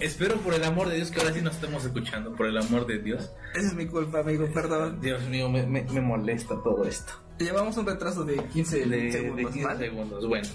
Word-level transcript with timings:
espero 0.00 0.36
por 0.38 0.54
el 0.54 0.64
amor 0.64 0.88
de 0.88 0.96
Dios 0.96 1.10
que 1.10 1.20
ahora 1.20 1.32
sí 1.32 1.40
nos 1.42 1.54
estemos 1.54 1.84
escuchando, 1.84 2.34
por 2.34 2.46
el 2.46 2.56
amor 2.56 2.86
de 2.86 2.98
Dios. 2.98 3.30
Esa 3.54 3.68
es 3.68 3.74
mi 3.74 3.86
culpa, 3.86 4.20
amigo, 4.20 4.46
perdón. 4.52 5.00
Dios 5.00 5.22
mío, 5.28 5.48
me, 5.48 5.66
me, 5.66 5.82
me 5.82 6.00
molesta 6.00 6.60
todo 6.62 6.84
esto. 6.84 7.12
Llevamos 7.38 7.76
un 7.76 7.86
retraso 7.86 8.24
de 8.24 8.36
15 8.36 8.86
De, 8.86 9.12
segundos. 9.12 9.36
de 9.36 9.44
15 9.44 9.64
¿vale? 9.64 9.78
segundos, 9.88 10.26
bueno. 10.28 10.48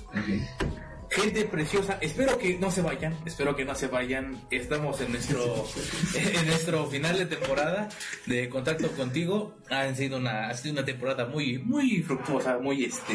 Gente 1.10 1.46
preciosa, 1.46 1.98
espero 2.02 2.38
que 2.38 2.58
no 2.58 2.72
se 2.72 2.82
vayan, 2.82 3.16
espero 3.26 3.56
que 3.56 3.64
no 3.64 3.74
se 3.76 3.88
vayan. 3.88 4.42
Estamos 4.52 5.00
en 5.02 5.12
nuestro 5.12 5.66
en 6.16 6.48
nuestro 6.48 6.86
final 6.88 7.18
de 7.18 7.26
temporada 7.28 7.90
de 8.26 8.50
contacto 8.50 8.90
contigo. 8.92 9.56
Ha 9.70 9.94
sido 9.94 10.18
una 10.18 10.50
ha 10.50 10.54
sido 10.56 10.74
una 10.74 10.84
temporada 10.86 11.26
muy 11.26 11.60
muy 11.60 12.02
fructuosa, 12.02 12.58
muy 12.58 12.84
este 12.84 13.14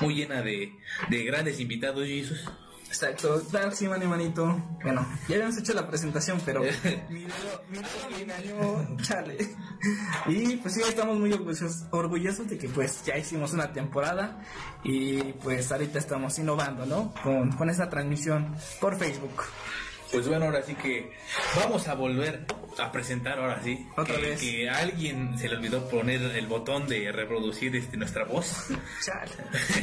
muy 0.00 0.14
llena 0.14 0.42
de, 0.42 0.72
de 1.08 1.24
grandes 1.24 1.58
invitados, 1.58 2.06
Jesus. 2.06 2.44
Exacto, 2.92 3.42
claro, 3.50 3.70
sí, 3.70 3.88
mani, 3.88 4.04
manito. 4.04 4.54
Bueno, 4.82 5.06
ya 5.26 5.36
habíamos 5.36 5.56
hecho 5.56 5.72
la 5.72 5.88
presentación, 5.88 6.38
pero 6.44 6.60
mi 7.08 7.26
me 8.10 8.20
engañó, 8.20 8.96
chale. 9.00 9.38
Y 10.26 10.56
pues 10.56 10.74
sí, 10.74 10.82
estamos 10.86 11.18
muy 11.18 11.32
orgullosos, 11.32 11.86
orgullosos 11.90 12.50
de 12.50 12.58
que 12.58 12.68
pues 12.68 13.02
ya 13.02 13.16
hicimos 13.16 13.54
una 13.54 13.72
temporada 13.72 14.42
y 14.84 15.22
pues 15.42 15.72
ahorita 15.72 15.98
estamos 15.98 16.38
innovando, 16.38 16.84
¿no? 16.84 17.14
Con, 17.22 17.52
con 17.52 17.70
esta 17.70 17.88
transmisión 17.88 18.54
por 18.78 18.94
Facebook. 18.98 19.42
Pues 20.12 20.28
bueno, 20.28 20.44
ahora 20.44 20.62
sí 20.62 20.74
que 20.74 21.10
vamos 21.56 21.88
a 21.88 21.94
volver 21.94 22.44
a 22.78 22.92
presentar 22.92 23.38
ahora 23.38 23.62
sí. 23.62 23.86
Otra 23.96 24.16
que, 24.16 24.22
vez. 24.22 24.40
Que 24.40 24.68
a 24.68 24.78
alguien 24.78 25.38
se 25.38 25.48
le 25.48 25.56
olvidó 25.56 25.88
poner 25.88 26.20
el 26.20 26.46
botón 26.46 26.86
de 26.86 27.10
reproducir 27.10 27.74
este, 27.74 27.96
nuestra 27.96 28.24
voz. 28.24 28.68
Chale. 29.02 29.30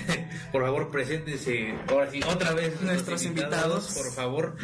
por 0.52 0.63
favor, 0.63 0.91
preséntense 0.91 1.73
ahora 1.88 2.11
sí 2.11 2.22
otra 2.27 2.53
vez 2.53 2.80
Nuestros 2.81 3.25
invitados. 3.25 3.95
por 3.95 4.13
favor. 4.13 4.55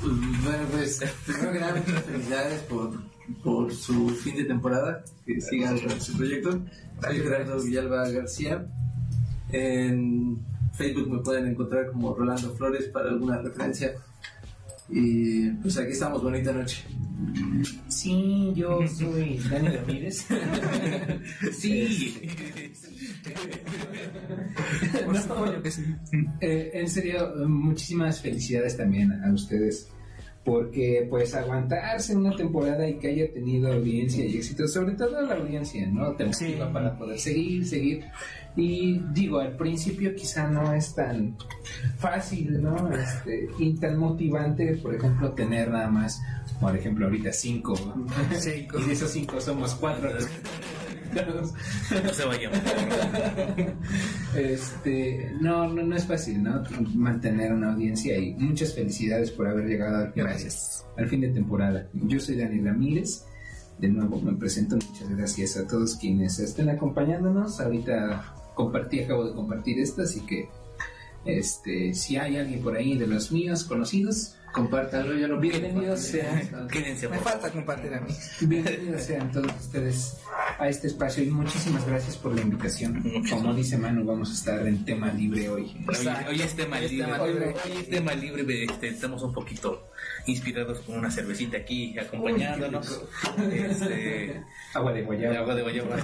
Bueno, 0.00 0.66
pues, 0.70 1.00
primero 1.26 1.52
que 1.52 1.58
nada, 1.58 1.74
muchas 1.74 2.04
felicidades 2.04 2.60
por, 2.62 2.92
por 3.42 3.74
su 3.74 4.08
fin 4.10 4.36
de 4.36 4.44
temporada. 4.44 5.04
Que 5.26 5.40
sigan 5.40 5.80
con 5.80 6.00
su 6.00 6.16
proyecto. 6.16 6.60
Soy 7.02 7.18
Gerardo 7.18 7.60
Villalba 7.60 8.08
García. 8.08 8.66
En 9.50 10.38
Facebook 10.74 11.10
me 11.10 11.18
pueden 11.18 11.48
encontrar 11.48 11.88
como 11.88 12.14
Rolando 12.14 12.54
Flores 12.54 12.84
para 12.88 13.10
alguna 13.10 13.38
referencia. 13.38 13.96
Y 14.90 15.50
pues 15.62 15.76
aquí 15.78 15.92
estamos, 15.92 16.22
bonita 16.22 16.52
noche. 16.52 16.82
Sí, 17.88 18.52
yo 18.56 18.80
soy 18.88 19.38
Dani 19.50 19.68
Ramírez. 19.68 20.26
Sí. 21.52 22.18
Por 25.04 25.16
supuesto 25.16 25.62
que 25.62 25.70
sí. 25.70 25.82
Eh, 26.40 26.70
en 26.74 26.88
serio, 26.88 27.32
muchísimas 27.46 28.20
felicidades 28.20 28.76
también 28.76 29.12
a 29.24 29.32
ustedes. 29.32 29.88
Porque 30.44 31.06
pues 31.10 31.34
aguantarse 31.34 32.16
una 32.16 32.34
temporada 32.34 32.88
y 32.88 32.98
que 32.98 33.08
haya 33.08 33.30
tenido 33.30 33.70
audiencia 33.72 34.24
y 34.24 34.38
éxito, 34.38 34.66
sobre 34.66 34.94
todo 34.94 35.20
la 35.20 35.34
audiencia, 35.34 35.86
¿no? 35.88 36.16
Te 36.16 36.24
motiva 36.24 36.66
Sí. 36.66 36.72
para 36.72 36.98
poder 36.98 37.18
seguir, 37.18 37.66
seguir. 37.66 38.04
Y 38.56 39.00
digo, 39.12 39.38
al 39.38 39.56
principio 39.56 40.14
quizá 40.14 40.48
no 40.48 40.72
es 40.72 40.94
tan 40.94 41.36
fácil, 41.98 42.60
¿no? 42.62 42.90
Este, 42.92 43.48
y 43.58 43.74
tan 43.74 43.96
motivante, 43.96 44.76
por 44.82 44.94
ejemplo, 44.94 45.32
tener 45.32 45.70
nada 45.70 45.88
más, 45.88 46.20
por 46.60 46.76
ejemplo, 46.76 47.06
ahorita 47.06 47.32
cinco, 47.32 47.74
¿no? 47.86 48.06
Y 48.80 48.86
de 48.86 48.92
esos 48.92 49.10
cinco 49.10 49.40
somos 49.40 49.74
cuatro. 49.74 50.10
No 52.04 52.12
se 52.14 52.24
vayan. 52.24 52.52
Este, 54.36 55.32
no, 55.40 55.66
no, 55.68 55.82
no 55.82 55.96
es 55.96 56.04
fácil, 56.06 56.42
¿no? 56.42 56.62
Mantener 56.94 57.52
una 57.52 57.72
audiencia 57.72 58.16
y 58.16 58.34
muchas 58.34 58.74
felicidades 58.74 59.32
por 59.32 59.48
haber 59.48 59.66
llegado 59.66 59.96
al, 59.96 60.12
Gracias. 60.14 60.86
al 60.96 61.08
fin 61.08 61.20
de 61.20 61.30
temporada. 61.30 61.88
Yo 61.92 62.20
soy 62.20 62.36
Dani 62.36 62.60
Ramírez. 62.60 63.24
De 63.78 63.88
nuevo 63.88 64.20
me 64.20 64.34
presento. 64.34 64.76
Muchas 64.76 65.08
gracias 65.10 65.56
a 65.56 65.66
todos 65.66 65.96
quienes 65.96 66.38
estén 66.38 66.68
acompañándonos. 66.68 67.60
Ahorita 67.60 68.34
compartí, 68.64 69.00
acabo 69.00 69.24
de 69.24 69.34
compartir 69.34 69.78
esto, 69.78 70.02
así 70.02 70.20
que 70.20 70.48
este, 71.24 71.94
si 71.94 72.16
hay 72.16 72.36
alguien 72.36 72.62
por 72.62 72.76
ahí 72.76 72.96
de 72.96 73.06
los 73.06 73.30
míos 73.32 73.64
conocidos, 73.64 74.36
Compártanlo, 74.52 75.16
ya 75.16 75.28
lo 75.28 75.38
bienvenidos 75.38 76.00
sean. 76.00 76.66
Quédense 76.68 77.08
Me 77.08 77.18
falta 77.18 77.50
compartir 77.50 77.94
a 77.94 78.00
mí. 78.00 78.12
Bienvenidos 78.40 79.02
sean 79.02 79.30
todos 79.30 79.52
ustedes 79.60 80.16
a 80.58 80.68
este 80.68 80.88
espacio 80.88 81.22
y 81.22 81.30
muchísimas 81.30 81.86
gracias 81.86 82.16
por 82.16 82.34
la 82.34 82.40
invitación. 82.40 83.02
Como 83.30 83.54
dice 83.54 83.78
Manu, 83.78 84.04
vamos 84.04 84.30
a 84.30 84.34
estar 84.34 84.66
en 84.66 84.84
tema 84.84 85.12
libre 85.12 85.48
hoy. 85.48 85.62
Hoy, 85.86 85.94
Exacto. 85.94 86.30
hoy 86.30 86.42
es 86.42 86.54
tema 86.56 86.78
Hoy 86.78 86.84
es 86.84 86.90
libre. 86.90 87.06
tema 87.12 87.26
libre. 87.26 87.46
Hoy 87.64 87.72
es 87.78 87.88
tema 87.88 88.14
libre. 88.14 88.64
Este, 88.64 88.88
estamos 88.88 89.22
un 89.22 89.32
poquito 89.32 89.84
inspirados 90.26 90.80
con 90.80 90.98
una 90.98 91.10
cervecita 91.10 91.58
aquí 91.58 91.96
acompañándonos. 91.98 93.02
Este, 93.52 94.42
Agua 94.74 94.92
de 94.92 95.02
guayaba. 95.02 95.38
agua 95.38 95.54
de 95.54 95.62
guayaba 95.62 95.96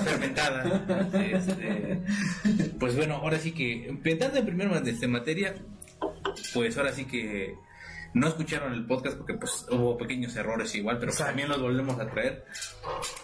fermentada. 0.00 1.10
Este, 1.22 2.00
pues 2.80 2.96
bueno, 2.96 3.14
ahora 3.16 3.38
sí 3.38 3.52
que 3.52 3.88
empezando 3.88 4.38
en 4.38 4.46
primero 4.46 4.80
de 4.80 4.90
esta 4.90 5.06
materia, 5.06 5.54
pues 6.52 6.76
ahora 6.76 6.92
sí 6.92 7.04
que 7.04 7.54
no 8.14 8.28
escucharon 8.28 8.72
el 8.72 8.86
podcast 8.86 9.16
porque 9.16 9.34
pues 9.34 9.66
hubo 9.70 9.98
pequeños 9.98 10.34
errores 10.36 10.74
igual, 10.74 10.98
pero 10.98 11.10
pues 11.10 11.18
también 11.18 11.48
los 11.48 11.60
volvemos 11.60 11.98
a 11.98 12.08
traer. 12.08 12.44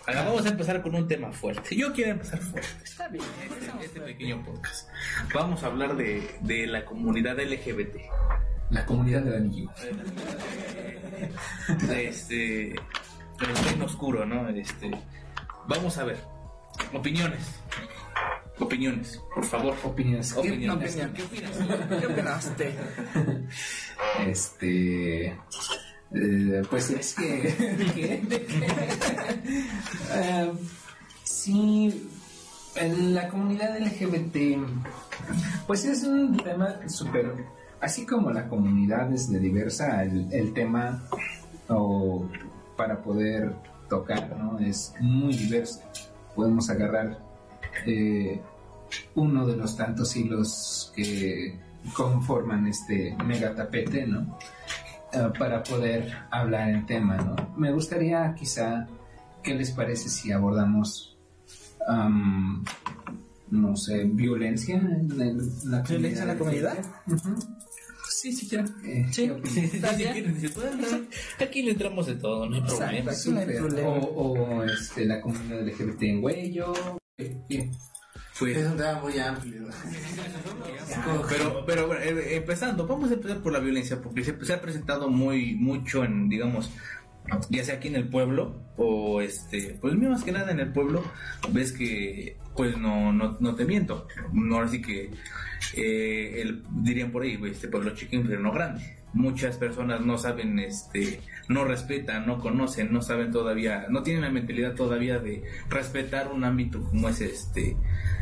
Ahora 0.06 0.24
vamos 0.24 0.44
a 0.44 0.48
empezar 0.48 0.82
con 0.82 0.94
un 0.94 1.06
tema 1.06 1.32
fuerte. 1.32 1.76
Yo 1.76 1.92
quiero 1.92 2.10
empezar 2.10 2.40
fuerte. 2.40 2.68
Está 2.82 3.08
bien. 3.08 3.24
Este, 3.42 3.84
este 3.86 4.00
pequeño 4.00 4.44
podcast. 4.44 4.88
Vamos 5.32 5.62
a 5.62 5.66
hablar 5.66 5.96
de, 5.96 6.28
de 6.40 6.66
la 6.66 6.84
comunidad 6.84 7.38
LGBT. 7.38 7.96
La 8.70 8.84
comunidad 8.84 9.22
del 9.22 9.34
anillo. 9.34 9.70
Este, 11.90 12.70
el 12.70 13.56
reino 13.64 13.84
oscuro, 13.84 14.26
¿no? 14.26 14.48
Este, 14.48 14.90
vamos 15.68 15.96
a 15.98 16.04
ver. 16.04 16.18
Opiniones. 16.92 17.60
Opiniones, 18.60 19.20
por 19.34 19.44
favor. 19.44 19.74
Opiniones. 19.82 20.34
¿Qué 20.34 20.40
Opiniones. 20.50 20.96
¿Qué 20.96 21.22
opinas? 21.22 21.50
¿Qué 22.00 22.06
opinaste? 22.06 22.74
Este. 24.26 25.26
eh, 25.26 26.62
pues 26.68 26.90
es 26.90 27.14
que. 27.14 27.54
¿qué? 27.94 28.22
Eh, 30.12 30.52
sí, 31.22 32.08
en 32.74 33.14
la 33.14 33.28
comunidad 33.28 33.78
LGBT, 33.78 34.58
pues 35.66 35.84
es 35.84 36.02
un 36.04 36.36
tema 36.36 36.80
súper. 36.88 37.32
Así 37.80 38.04
como 38.04 38.30
la 38.30 38.48
comunidad 38.48 39.12
es 39.12 39.30
de 39.30 39.38
diversa, 39.38 40.02
el, 40.02 40.26
el 40.32 40.52
tema 40.52 41.02
o 41.68 42.28
para 42.76 43.00
poder 43.02 43.54
tocar, 43.88 44.36
¿no? 44.36 44.58
Es 44.58 44.94
muy 45.00 45.34
diverso. 45.34 45.80
Podemos 46.34 46.68
agarrar 46.70 47.18
eh, 47.86 48.40
uno 49.14 49.46
de 49.46 49.56
los 49.56 49.76
tantos 49.76 50.16
hilos 50.16 50.92
que 50.94 51.58
conforman 51.94 52.66
este 52.66 53.16
mega 53.24 53.54
tapete, 53.54 54.06
¿no? 54.06 54.38
Eh, 55.12 55.28
para 55.38 55.62
poder 55.62 56.12
hablar 56.30 56.70
el 56.70 56.86
tema, 56.86 57.16
¿no? 57.16 57.54
Me 57.56 57.72
gustaría 57.72 58.34
quizá, 58.38 58.86
¿qué 59.42 59.54
les 59.54 59.70
parece 59.72 60.08
si 60.08 60.30
abordamos, 60.32 61.16
am, 61.88 62.64
no 63.50 63.76
sé, 63.76 64.04
violencia 64.04 64.76
en 64.76 65.10
el- 65.20 65.70
la 65.70 65.82
¿Violencia 65.82 66.22
en 66.22 66.28
la 66.28 66.38
comunidad? 66.38 66.78
Ujú. 67.06 67.34
Sí, 68.08 68.32
sí 68.32 68.48
quiero. 68.48 68.64
Eh, 68.84 69.06
Sí. 69.10 69.30
Aquí 71.40 71.62
le 71.62 71.70
entramos 71.72 72.06
de 72.06 72.14
todo, 72.16 72.46
no 72.48 72.56
hay 72.56 72.62
problema. 72.62 72.92
Exacto. 72.92 73.10
Aquí 73.10 73.30
no 73.30 73.38
hay 73.40 73.46
Súper. 73.46 73.58
problema. 73.58 73.88
O, 73.88 74.32
o, 74.58 74.64
este, 74.64 75.06
la 75.06 75.20
comunidad 75.20 75.66
LGBT 75.66 76.02
en 76.02 76.22
Huello. 76.22 76.72
Pues, 78.40 78.56
Es 78.56 78.66
un 78.66 78.76
tema 78.78 79.00
muy 79.00 79.18
amplio. 79.18 79.68
Pero, 81.28 81.64
pero 81.64 81.86
bueno, 81.86 82.02
eh, 82.02 82.36
empezando, 82.36 82.84
vamos 82.84 83.10
a 83.10 83.14
empezar 83.14 83.38
por 83.38 83.52
la 83.52 83.60
violencia, 83.60 84.02
porque 84.02 84.24
se, 84.24 84.44
se 84.44 84.52
ha 84.52 84.60
presentado 84.60 85.08
muy 85.08 85.54
mucho 85.54 86.02
en, 86.02 86.28
digamos, 86.28 86.68
ya 87.48 87.62
sea 87.62 87.76
aquí 87.76 87.88
en 87.88 87.94
el 87.94 88.08
pueblo 88.08 88.60
o 88.76 89.20
este, 89.20 89.78
pues 89.80 89.94
más 89.94 90.24
que 90.24 90.32
nada 90.32 90.50
en 90.50 90.58
el 90.58 90.72
pueblo, 90.72 91.04
ves 91.50 91.72
que, 91.72 92.36
pues 92.56 92.76
no, 92.76 93.12
no, 93.12 93.36
no 93.38 93.54
te 93.54 93.64
miento, 93.64 94.08
no 94.32 94.56
ahora 94.56 94.68
sí 94.68 94.82
que 94.82 95.10
eh, 95.76 96.42
el, 96.42 96.64
dirían 96.82 97.12
por 97.12 97.22
ahí, 97.22 97.40
este 97.44 97.68
pueblo 97.68 97.94
chico 97.94 98.16
infierno 98.16 98.50
grande. 98.50 98.99
Muchas 99.12 99.56
personas 99.56 100.00
no 100.02 100.18
saben, 100.18 100.58
este, 100.58 101.20
no 101.48 101.64
respetan, 101.64 102.26
no 102.26 102.38
conocen, 102.38 102.92
no 102.92 103.02
saben 103.02 103.32
todavía, 103.32 103.86
no 103.88 104.02
tienen 104.02 104.22
la 104.22 104.30
mentalidad 104.30 104.74
todavía 104.74 105.18
de 105.18 105.42
respetar 105.68 106.28
un 106.32 106.44
ámbito 106.44 106.80
como 106.82 107.08
es 107.08 107.20
este, 107.20 107.76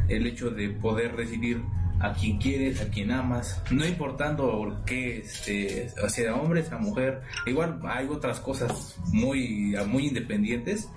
el 0.09 0.27
hecho 0.27 0.51
de 0.51 0.71
poder 0.71 1.15
recibir 1.15 1.61
a 2.01 2.13
quien 2.13 2.39
quieres, 2.39 2.81
a 2.81 2.89
quien 2.89 3.11
amas, 3.11 3.61
no 3.71 3.85
importando 3.85 4.83
que 4.87 5.19
este, 5.19 5.91
sea 6.09 6.37
hombre, 6.37 6.63
sea 6.63 6.79
mujer, 6.79 7.23
igual 7.47 7.81
hay 7.85 8.07
otras 8.07 8.41
cosas 8.41 8.97
muy, 9.13 9.75
muy 9.89 10.07
independientes, 10.07 10.89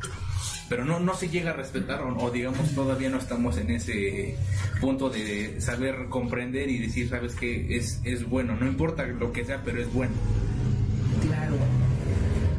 pero 0.71 0.85
no, 0.85 1.01
no 1.01 1.13
se 1.15 1.27
llega 1.27 1.51
a 1.51 1.53
respetar 1.53 2.00
o, 2.01 2.31
digamos 2.31 2.73
todavía 2.73 3.09
no 3.09 3.18
estamos 3.18 3.57
en 3.57 3.71
ese 3.71 4.38
punto 4.79 5.09
de 5.09 5.59
saber 5.59 6.06
comprender 6.07 6.69
y 6.69 6.79
decir, 6.79 7.09
sabes 7.09 7.35
que 7.35 7.75
es, 7.75 8.00
es 8.06 8.23
bueno, 8.29 8.56
no 8.56 8.65
importa 8.65 9.06
lo 9.06 9.33
que 9.33 9.44
sea, 9.44 9.62
pero 9.65 9.81
es 9.81 9.94
bueno. 9.94 10.13
Claro. 11.27 11.56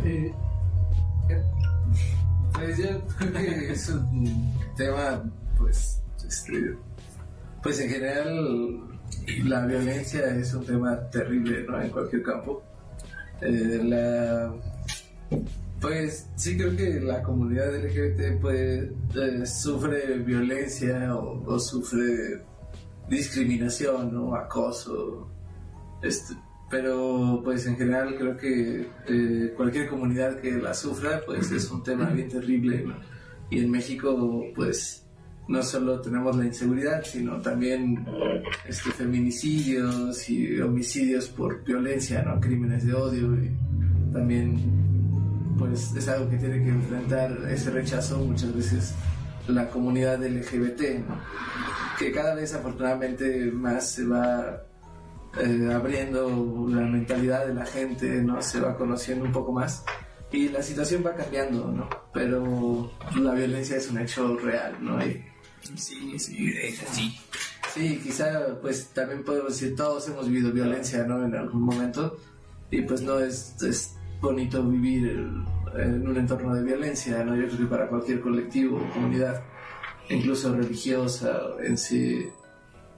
Eh, 0.04 0.30
pues 2.52 2.76
yo 2.76 3.00
creo 3.16 3.32
que 3.32 3.72
es 3.72 3.88
un 3.88 4.52
tema, 4.76 5.24
pues, 5.56 6.02
este, 6.28 6.76
pues 7.62 7.80
en 7.80 7.88
general 7.88 8.78
la 9.44 9.64
violencia 9.64 10.26
es 10.36 10.52
un 10.52 10.66
tema 10.66 11.00
terrible, 11.08 11.64
¿no? 11.66 11.80
En 11.80 11.88
cualquier 11.88 12.22
campo. 12.22 12.62
Eh, 13.40 13.80
la 13.82 14.52
pues 15.82 16.30
sí 16.36 16.56
creo 16.56 16.74
que 16.74 17.00
la 17.00 17.22
comunidad 17.22 17.76
LGBT 17.76 18.40
pues 18.40 18.88
eh, 19.14 19.46
sufre 19.46 20.18
violencia 20.18 21.14
o, 21.14 21.44
o 21.44 21.58
sufre 21.58 22.42
discriminación, 23.08 24.14
¿no? 24.14 24.34
Acoso, 24.34 25.28
este, 26.02 26.34
pero 26.72 27.42
pues 27.44 27.66
en 27.66 27.76
general 27.76 28.16
creo 28.16 28.34
que 28.34 28.88
eh, 29.06 29.52
cualquier 29.54 29.88
comunidad 29.88 30.40
que 30.40 30.52
la 30.52 30.72
sufra 30.72 31.20
pues 31.26 31.52
es 31.52 31.70
un 31.70 31.82
tema 31.82 32.08
bien 32.08 32.30
terrible 32.30 32.82
¿no? 32.86 32.94
y 33.50 33.60
en 33.60 33.70
México 33.70 34.42
pues 34.54 35.06
no 35.48 35.62
solo 35.62 36.00
tenemos 36.00 36.34
la 36.34 36.46
inseguridad 36.46 37.04
sino 37.04 37.42
también 37.42 38.06
este 38.66 38.90
feminicidios 38.90 40.30
y 40.30 40.58
homicidios 40.62 41.28
por 41.28 41.62
violencia 41.62 42.22
no 42.22 42.40
crímenes 42.40 42.86
de 42.86 42.94
odio 42.94 43.34
y 43.34 43.50
también 44.10 44.91
pues 45.58 45.94
es 45.94 46.08
algo 46.08 46.28
que 46.30 46.36
tiene 46.36 46.62
que 46.62 46.70
enfrentar 46.70 47.36
ese 47.50 47.70
rechazo 47.70 48.18
muchas 48.18 48.54
veces 48.54 48.94
la 49.48 49.68
comunidad 49.68 50.22
LGBT 50.24 51.06
¿no? 51.06 51.18
que 51.98 52.12
cada 52.12 52.34
vez 52.34 52.54
afortunadamente 52.54 53.50
más 53.52 53.90
se 53.90 54.04
va 54.06 54.62
eh, 55.38 55.72
abriendo 55.72 56.28
la 56.68 56.82
mentalidad 56.82 57.46
de 57.46 57.54
la 57.54 57.64
gente, 57.64 58.22
¿no? 58.22 58.42
Se 58.42 58.60
va 58.60 58.76
conociendo 58.76 59.24
un 59.24 59.32
poco 59.32 59.52
más 59.52 59.82
y 60.30 60.48
la 60.48 60.62
situación 60.62 61.02
va 61.06 61.14
cambiando, 61.14 61.68
¿no? 61.68 61.88
Pero 62.12 62.90
la 63.16 63.32
violencia 63.32 63.76
es 63.76 63.90
un 63.90 63.98
hecho 63.98 64.36
real, 64.36 64.76
¿no? 64.80 65.04
Y, 65.04 65.24
Sí, 65.76 66.18
sí, 66.18 66.52
es 66.60 66.82
así. 66.82 67.16
sí, 67.72 68.00
quizá 68.02 68.58
pues 68.60 68.88
también 68.88 69.22
podemos 69.22 69.52
decir 69.52 69.76
todos 69.76 70.08
hemos 70.08 70.28
vivido 70.28 70.52
violencia, 70.52 71.04
¿no? 71.04 71.24
En 71.24 71.36
algún 71.36 71.62
momento 71.62 72.18
y 72.70 72.82
pues 72.82 73.00
no 73.02 73.20
es, 73.20 73.54
es 73.62 73.94
bonito 74.22 74.62
vivir 74.62 75.28
en 75.76 76.08
un 76.08 76.16
entorno 76.16 76.54
de 76.54 76.62
violencia, 76.62 77.22
¿no? 77.24 77.34
Yo 77.36 77.46
creo 77.48 77.58
que 77.58 77.66
para 77.66 77.88
cualquier 77.88 78.20
colectivo 78.20 78.78
o 78.78 78.92
comunidad, 78.94 79.42
incluso 80.08 80.54
religiosa 80.54 81.40
en 81.62 81.76
sí, 81.76 82.28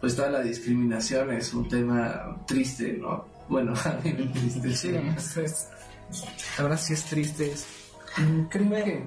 pues 0.00 0.14
toda 0.14 0.30
la 0.30 0.40
discriminación 0.42 1.32
es 1.32 1.52
un 1.54 1.66
tema 1.68 2.36
triste, 2.46 2.98
¿no? 3.00 3.26
Bueno, 3.48 3.72
a 3.84 3.98
mí 4.04 4.12
me 4.12 4.26
triste. 4.26 4.74
Sí, 4.74 4.88
es, 5.40 5.68
verdad 6.58 6.78
sí 6.78 6.92
es 6.92 7.04
triste. 7.04 7.50
es- 7.52 7.66
Mm, 8.16 8.42
Creo 8.44 8.70
que 8.70 9.02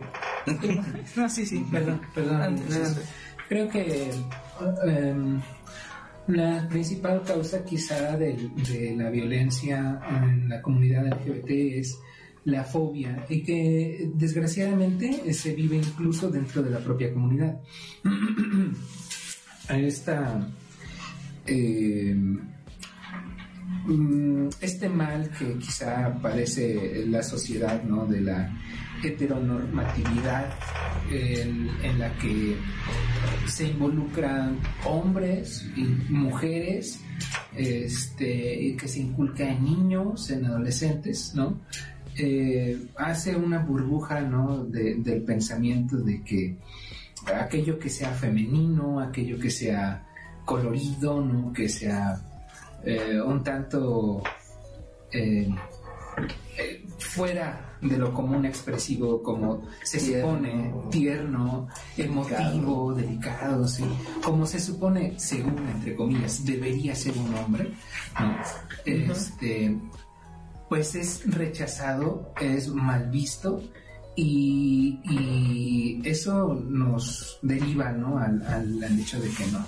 No, 1.15 1.29
sí, 1.29 1.45
sí. 1.45 1.65
Perdón, 1.71 2.01
perdón. 2.13 2.57
Creo 3.47 3.69
que 3.69 4.11
em, 4.85 5.39
la 6.27 6.67
principal 6.67 7.23
causa 7.23 7.63
quizá 7.63 8.17
de, 8.17 8.49
de 8.69 8.95
la 8.97 9.09
violencia 9.09 10.01
en 10.23 10.49
la 10.49 10.61
comunidad 10.61 11.05
LGBT 11.07 11.49
es 11.79 11.97
la 12.47 12.63
fobia 12.63 13.25
y 13.27 13.43
que 13.43 14.09
desgraciadamente 14.15 15.33
se 15.33 15.53
vive 15.53 15.75
incluso 15.75 16.29
dentro 16.29 16.63
de 16.63 16.69
la 16.69 16.79
propia 16.79 17.13
comunidad. 17.13 17.59
Esta, 19.69 20.47
em, 21.45 22.39
mm, 23.85 24.47
este 24.61 24.87
mal 24.87 25.29
que 25.37 25.57
quizá 25.57 26.17
padece 26.21 27.05
la 27.07 27.21
sociedad, 27.21 27.83
¿no? 27.83 28.05
De 28.05 28.21
la 28.21 28.49
heteronormatividad 29.03 30.45
en, 31.11 31.69
en 31.83 31.99
la 31.99 32.17
que 32.17 32.55
se 33.45 33.67
involucran 33.67 34.57
hombres 34.85 35.69
y 35.75 35.83
mujeres, 36.09 37.01
este, 37.57 38.77
que 38.79 38.87
se 38.87 39.01
inculca 39.01 39.43
en 39.49 39.65
niños, 39.65 40.29
en 40.29 40.45
adolescentes, 40.45 41.33
¿no? 41.35 41.59
Eh, 42.17 42.87
hace 42.97 43.35
una 43.35 43.59
burbuja, 43.59 44.21
¿no? 44.21 44.63
de- 44.65 44.95
del 44.95 45.21
pensamiento 45.23 45.97
de 45.97 46.23
que 46.23 46.57
aquello 47.39 47.77
que 47.77 47.89
sea 47.89 48.09
femenino, 48.11 48.99
aquello 48.99 49.37
que 49.39 49.49
sea 49.51 50.03
colorido, 50.45 51.21
¿no? 51.23 51.51
Que 51.53 51.67
sea 51.69 52.19
eh, 52.83 53.19
un 53.21 53.43
tanto 53.43 54.23
eh, 55.11 55.49
fuera 56.97 57.75
de 57.81 57.97
lo 57.97 58.13
común 58.13 58.45
expresivo, 58.45 59.21
como 59.21 59.61
se 59.83 59.99
Tierno. 59.99 60.21
supone, 60.31 60.73
tierno, 60.89 61.67
emotivo, 61.97 62.93
delicado, 62.95 63.67
sí. 63.67 63.83
como 64.23 64.45
se 64.47 64.59
supone, 64.59 65.19
según 65.19 65.57
entre 65.75 65.95
comillas, 65.95 66.43
debería 66.45 66.95
ser 66.95 67.13
un 67.17 67.33
hombre, 67.35 67.71
¿no? 68.19 68.35
Este, 68.85 69.77
pues 70.69 70.95
es 70.95 71.23
rechazado, 71.33 72.33
es 72.41 72.67
mal 72.69 73.09
visto 73.09 73.61
y, 74.15 74.99
y 75.03 76.01
eso 76.07 76.53
nos 76.67 77.39
deriva 77.41 77.91
¿no? 77.91 78.17
al, 78.19 78.41
al- 78.47 78.83
al 78.83 78.99
hecho 78.99 79.19
de 79.21 79.29
que 79.29 79.45
no. 79.47 79.65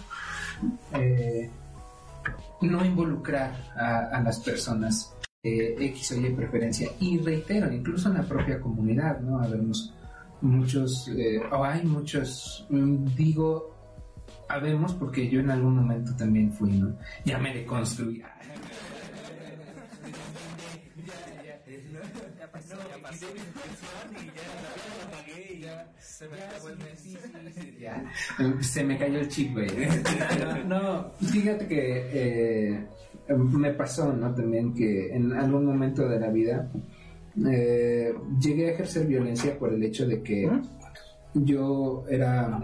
eh, 1.00 1.50
no 2.62 2.84
involucrar 2.84 3.72
a, 3.78 4.18
a 4.18 4.22
las 4.22 4.40
personas 4.42 5.14
eh, 5.44 5.76
X 5.80 6.12
o 6.12 6.20
Y 6.20 6.30
preferencia. 6.32 6.90
Y 7.00 7.18
reitero, 7.20 7.72
incluso 7.72 8.10
en 8.10 8.16
la 8.16 8.24
propia 8.24 8.60
comunidad, 8.60 9.20
¿no? 9.22 9.40
Habemos 9.40 9.94
muchos, 10.42 11.08
eh, 11.16 11.40
o 11.52 11.64
hay 11.64 11.84
muchos, 11.84 12.66
mm, 12.70 13.06
digo, 13.16 13.74
habemos 14.50 14.94
porque 14.94 15.30
yo 15.30 15.40
en 15.40 15.52
algún 15.52 15.76
momento 15.78 16.14
también 16.18 16.52
fui, 16.52 16.72
¿no? 16.72 16.98
Ya 17.24 17.38
me 17.38 17.54
deconstruí. 17.54 18.22
Ya, 27.80 28.12
se 28.62 28.84
me 28.84 28.98
cayó 28.98 29.20
el 29.20 29.28
chip, 29.28 29.54
güey. 29.54 29.70
No, 30.68 30.82
no, 30.82 31.12
fíjate 31.20 31.68
que 31.68 32.10
eh, 32.14 32.88
me 33.36 33.74
pasó, 33.74 34.14
¿no? 34.14 34.34
También 34.34 34.74
que 34.74 35.14
en 35.14 35.34
algún 35.34 35.66
momento 35.66 36.08
de 36.08 36.20
la 36.20 36.30
vida 36.30 36.70
eh, 37.48 38.14
llegué 38.40 38.70
a 38.70 38.72
ejercer 38.74 39.08
violencia 39.08 39.58
por 39.58 39.74
el 39.74 39.84
hecho 39.84 40.08
de 40.08 40.22
que 40.22 40.50
yo 41.34 42.06
era, 42.10 42.60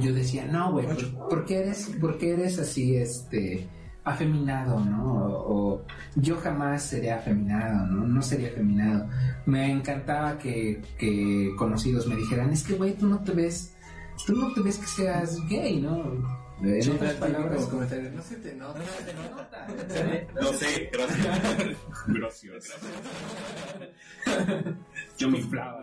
yo 0.00 0.14
decía, 0.14 0.46
no, 0.46 0.72
güey, 0.72 0.86
¿por, 0.86 1.28
por 1.28 1.44
qué 1.44 1.58
eres, 1.58 1.90
por 2.00 2.18
qué 2.18 2.32
eres 2.32 2.58
así, 2.58 2.96
este, 2.96 3.66
afeminado, 4.04 4.80
¿no? 4.80 5.04
O, 5.14 5.74
o 5.74 5.84
yo 6.16 6.36
jamás 6.36 6.82
seré 6.82 7.10
afeminado, 7.12 7.86
¿no? 7.86 8.06
No 8.06 8.22
sería 8.22 8.48
afeminado. 8.48 9.08
Me 9.46 9.70
encantaba 9.70 10.38
que, 10.38 10.82
que 10.98 11.50
conocidos 11.58 12.06
me 12.06 12.16
dijeran, 12.16 12.50
es 12.50 12.62
que, 12.62 12.74
güey, 12.74 12.94
tú 12.94 13.06
no 13.06 13.18
te 13.20 13.32
ves, 13.32 13.74
tú 14.26 14.34
no 14.36 14.52
te 14.52 14.60
ves 14.60 14.78
que 14.78 14.86
seas 14.86 15.38
gay, 15.48 15.80
¿no? 15.80 16.44
En 16.62 16.82
Sí, 16.82 16.90
otras 16.90 17.14
palabras, 17.14 17.50
típicos 17.50 17.68
comentarios, 17.68 18.12
no 18.14 18.22
se 18.22 18.36
te 18.36 18.54
nota. 18.54 18.80
No 20.40 20.52
sé, 20.52 20.90
gracias. 20.92 21.76
Gracias. 22.06 22.70
Yo 25.18 25.30
me 25.30 25.38
inflaba. 25.38 25.82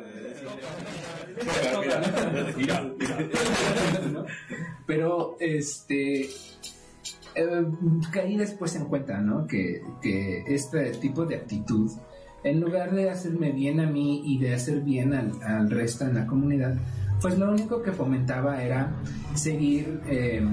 Mira, 2.55 2.55
mira, 2.55 2.81
mira. 2.97 3.17
¿no? 4.11 4.25
Pero 4.87 5.35
este 5.39 6.29
eh, 7.35 7.65
caí 8.11 8.37
después 8.37 8.75
en 8.75 8.85
cuenta, 8.85 9.19
¿no? 9.19 9.47
Que, 9.47 9.83
que 10.01 10.43
este 10.47 10.91
tipo 10.91 11.25
de 11.25 11.35
actitud, 11.35 11.91
en 12.43 12.59
lugar 12.59 12.93
de 12.93 13.09
hacerme 13.09 13.51
bien 13.51 13.79
a 13.79 13.87
mí 13.87 14.21
y 14.25 14.39
de 14.39 14.53
hacer 14.53 14.81
bien 14.81 15.13
al, 15.13 15.41
al 15.43 15.69
resto 15.69 16.05
en 16.05 16.15
la 16.15 16.25
comunidad, 16.25 16.75
pues 17.21 17.37
lo 17.37 17.51
único 17.51 17.81
que 17.81 17.91
fomentaba 17.91 18.63
era 18.63 18.91
seguir 19.35 20.01
eh, 20.07 20.43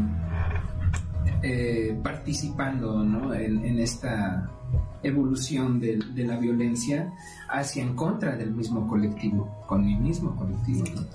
eh, 1.43 1.99
participando, 2.03 3.03
¿no? 3.05 3.33
En, 3.35 3.65
en 3.65 3.79
esta 3.79 4.51
evolución 5.03 5.81
de, 5.81 5.99
de 6.15 6.25
la 6.25 6.37
violencia 6.39 7.13
hacia 7.49 7.83
en 7.83 7.95
contra 7.95 8.37
del 8.37 8.53
mismo 8.53 8.87
colectivo, 8.87 9.49
con 9.67 9.85
mi 9.85 9.97
mismo 9.97 10.35
colectivo. 10.37 10.85
¿no? 10.95 11.07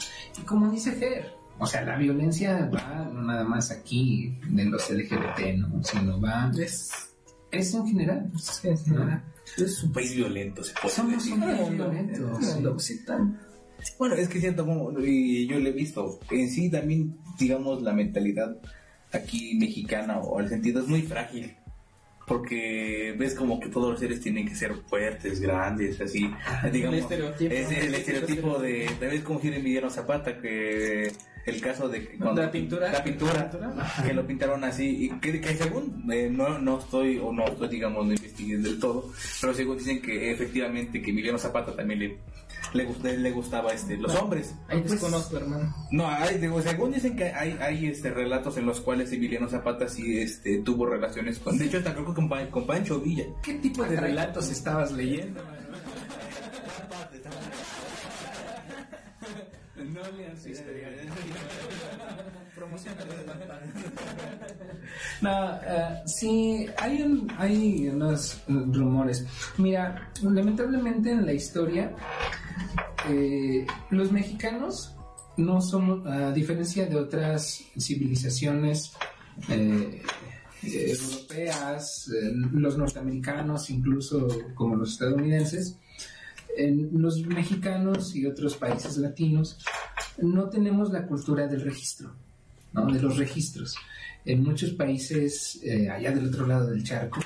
Y 0.41 0.45
como 0.45 0.71
dice 0.71 0.93
Ger, 0.93 1.33
o 1.63 1.67
sea, 1.67 1.81
la 1.83 1.97
violencia 1.97 2.69
va 2.73 3.09
no 3.11 3.21
nada 3.23 3.43
más 3.43 3.71
aquí 3.71 4.37
de 4.49 4.65
los 4.65 4.89
LGBT, 4.89 5.57
¿no? 5.57 5.83
Sino 5.83 6.19
va, 6.21 6.51
Es, 6.59 6.91
es 7.51 7.73
en 7.73 7.87
general. 7.87 8.31
es, 8.35 8.65
es, 8.65 8.87
¿no? 8.87 9.21
Es 9.57 9.83
un 9.83 9.91
país 9.91 10.15
violento, 10.15 10.63
se 10.63 10.73
puede 10.81 10.93
Somos 10.95 11.13
decir. 11.13 11.33
un 11.33 11.41
país 11.41 11.71
violento, 11.71 12.39
sí. 12.79 12.99
Bueno, 13.99 14.15
es 14.15 14.29
que 14.29 14.39
siento 14.39 14.65
como, 14.65 14.97
y 14.99 15.45
yo 15.47 15.59
lo 15.59 15.67
he 15.69 15.73
visto, 15.73 16.19
en 16.31 16.49
sí 16.49 16.69
también, 16.71 17.17
digamos, 17.37 17.81
la 17.81 17.91
mentalidad 17.93 18.57
aquí 19.11 19.55
mexicana 19.59 20.19
o 20.19 20.39
el 20.39 20.47
sentido 20.49 20.81
es 20.81 20.87
muy 20.87 21.01
frágil. 21.01 21.55
porque 22.25 23.13
ves 23.19 23.35
como 23.35 23.59
que 23.59 23.67
todos 23.67 23.91
los 23.91 23.99
seres 23.99 24.21
tienen 24.21 24.47
que 24.47 24.55
ser 24.55 24.73
fuertes, 24.87 25.41
grandes, 25.41 25.99
así, 25.99 26.31
digamos, 26.71 26.99
estereotipo. 26.99 27.53
es 27.53 27.69
el 27.71 27.93
estereotipo 27.95 28.59
de, 28.59 28.89
ves 29.01 29.21
como 29.23 29.41
gira 29.41 29.57
Emiliano 29.57 29.89
Zapata, 29.89 30.39
que 30.39 31.11
el 31.45 31.59
caso 31.61 31.89
de 31.89 32.07
que 32.07 32.17
La 32.17 32.49
pintura. 32.51 32.91
la 32.91 33.03
pintura, 33.03 33.51
que 34.05 34.13
lo 34.13 34.25
pintaron 34.25 34.63
así, 34.63 35.05
y 35.05 35.09
que, 35.19 35.41
que 35.41 35.55
según, 35.55 36.09
eh, 36.11 36.29
no, 36.31 36.57
no 36.59 36.79
estoy, 36.79 37.17
o 37.19 37.31
no 37.33 37.45
estoy, 37.45 37.67
digamos, 37.69 38.05
no 38.05 38.13
investigué 38.13 38.57
del 38.57 38.79
todo, 38.79 39.11
pero 39.41 39.53
según 39.53 39.77
dicen 39.77 40.01
que 40.01 40.31
efectivamente 40.31 41.01
que 41.01 41.11
Emiliano 41.11 41.37
Zapata 41.37 41.75
también 41.75 41.99
le, 41.99 42.17
le, 42.73 42.87
gust- 42.87 43.03
le 43.03 43.31
gustaba 43.31 43.73
este, 43.73 43.97
los 43.97 44.15
hombres. 44.15 44.55
Ahí 44.69 44.79
Pues, 44.79 44.91
desconozco, 44.91 45.37
hermano. 45.37 45.73
no, 45.91 46.07
hay, 46.07 46.37
digo, 46.37 46.61
según 46.61 46.91
dicen 46.93 47.15
que 47.15 47.25
hay, 47.25 47.57
hay 47.59 47.87
este, 47.87 48.09
relatos 48.11 48.57
en 48.57 48.65
los 48.65 48.79
cuales 48.81 49.11
Emiliano 49.11 49.49
Zapata 49.49 49.87
sí 49.89 50.19
este, 50.19 50.59
tuvo 50.59 50.85
relaciones 50.85 51.39
con, 51.39 51.57
de 51.57 51.65
hecho, 51.65 51.77
hasta 51.79 51.93
creo 51.93 52.05
que 52.05 52.13
con, 52.13 52.29
con 52.49 52.65
Pancho 52.65 52.99
Villa. 53.01 53.25
¿Qué 53.43 53.55
tipo 53.55 53.83
de 53.83 53.99
relatos 53.99 54.49
estabas 54.49 54.91
leyendo? 54.91 55.41
No 59.93 60.01
lean 60.17 60.37
su 60.37 60.49
historia. 60.49 60.89
No, 65.21 65.53
eh, 65.53 66.01
sí, 66.05 66.65
hay, 66.77 67.01
un, 67.01 67.31
hay 67.37 67.87
unos 67.89 68.43
rumores. 68.47 69.25
Mira, 69.57 70.11
lamentablemente 70.21 71.11
en 71.11 71.25
la 71.25 71.33
historia, 71.33 71.95
eh, 73.09 73.65
los 73.91 74.11
mexicanos 74.11 74.95
no 75.37 75.61
somos, 75.61 76.05
a 76.07 76.31
diferencia 76.31 76.85
de 76.85 76.95
otras 76.95 77.63
civilizaciones 77.77 78.93
eh, 79.49 80.01
eh, 80.63 80.91
europeas, 80.91 82.09
eh, 82.09 82.31
los 82.51 82.77
norteamericanos, 82.77 83.69
incluso 83.69 84.27
como 84.53 84.75
los 84.75 84.93
estadounidenses, 84.93 85.79
en 86.57 86.89
los 87.01 87.25
mexicanos 87.25 88.15
y 88.15 88.25
otros 88.25 88.55
países 88.57 88.97
latinos 88.97 89.57
no 90.21 90.49
tenemos 90.49 90.91
la 90.91 91.05
cultura 91.07 91.47
del 91.47 91.61
registro, 91.61 92.13
¿no? 92.73 92.91
de 92.91 93.01
los 93.01 93.17
registros. 93.17 93.75
En 94.25 94.43
muchos 94.43 94.71
países 94.71 95.59
eh, 95.63 95.89
allá 95.89 96.11
del 96.11 96.27
otro 96.27 96.47
lado 96.47 96.67
del 96.67 96.83
charco, 96.83 97.19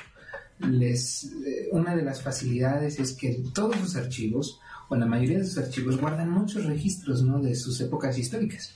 les, 0.60 1.24
eh, 1.46 1.68
una 1.72 1.94
de 1.94 2.02
las 2.02 2.22
facilidades 2.22 2.98
es 2.98 3.12
que 3.12 3.42
todos 3.54 3.76
sus 3.76 3.96
archivos, 3.96 4.60
o 4.88 4.96
la 4.96 5.06
mayoría 5.06 5.38
de 5.38 5.44
sus 5.44 5.58
archivos, 5.58 6.00
guardan 6.00 6.30
muchos 6.30 6.64
registros 6.64 7.22
¿no? 7.22 7.40
de 7.40 7.54
sus 7.54 7.80
épocas 7.80 8.18
históricas. 8.18 8.74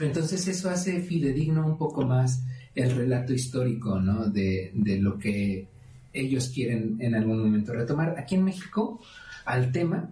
Entonces 0.00 0.46
eso 0.46 0.70
hace 0.70 1.00
fidedigno 1.02 1.66
un 1.66 1.78
poco 1.78 2.04
más 2.04 2.42
el 2.74 2.94
relato 2.94 3.32
histórico 3.32 3.98
¿no? 3.98 4.26
de, 4.26 4.70
de 4.74 4.98
lo 4.98 5.18
que 5.18 5.66
ellos 6.12 6.50
quieren 6.54 6.96
en 7.00 7.14
algún 7.14 7.40
momento 7.40 7.72
retomar. 7.72 8.14
Aquí 8.18 8.34
en 8.34 8.44
México, 8.44 9.00
al 9.48 9.72
tema, 9.72 10.10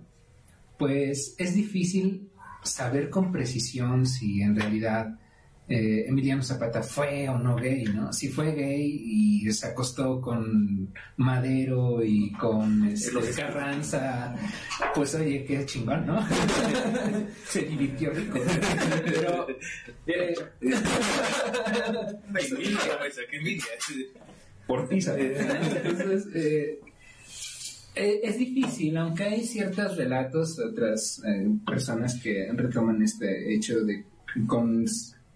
pues 0.79 1.35
es 1.39 1.55
difícil 1.55 2.31
saber 2.63 3.11
con 3.11 3.31
precisión 3.31 4.07
si 4.07 4.41
en 4.41 4.57
realidad 4.57 5.19
eh, 5.69 6.07
Emiliano 6.09 6.43
Zapata 6.43 6.83
fue 6.83 7.29
o 7.29 7.39
no 7.39 7.57
gay, 7.57 7.85
¿no? 7.85 8.13
Si 8.13 8.29
fue 8.29 8.55
gay 8.55 9.03
y 9.05 9.53
se 9.53 9.67
acostó 9.67 10.21
con 10.21 10.95
Madero 11.17 12.03
y 12.03 12.33
con 12.33 12.87
este, 12.87 13.13
Carranza, 13.37 14.35
pues 14.95 15.15
oye, 15.17 15.45
qué 15.45 15.67
chingón, 15.67 16.07
¿no? 16.07 16.27
se 17.47 17.63
divirtió 17.63 18.11
rico. 18.11 18.39
Pero 19.05 19.47
eh, 20.07 20.35
entonces, 25.85 26.27
eh, 26.35 26.81
eh, 27.97 28.21
es 28.23 28.39
difícil, 28.39 28.95
aunque 28.99 29.25
hay 29.25 29.45
ciertos 29.47 29.97
relatos, 29.97 30.59
otras 30.59 31.23
eh, 31.27 31.49
personas 31.67 32.21
que 32.23 32.47
retoman 32.53 33.01
este 33.03 33.55
hecho 33.55 33.81
de 33.85 34.05
con 34.47 34.85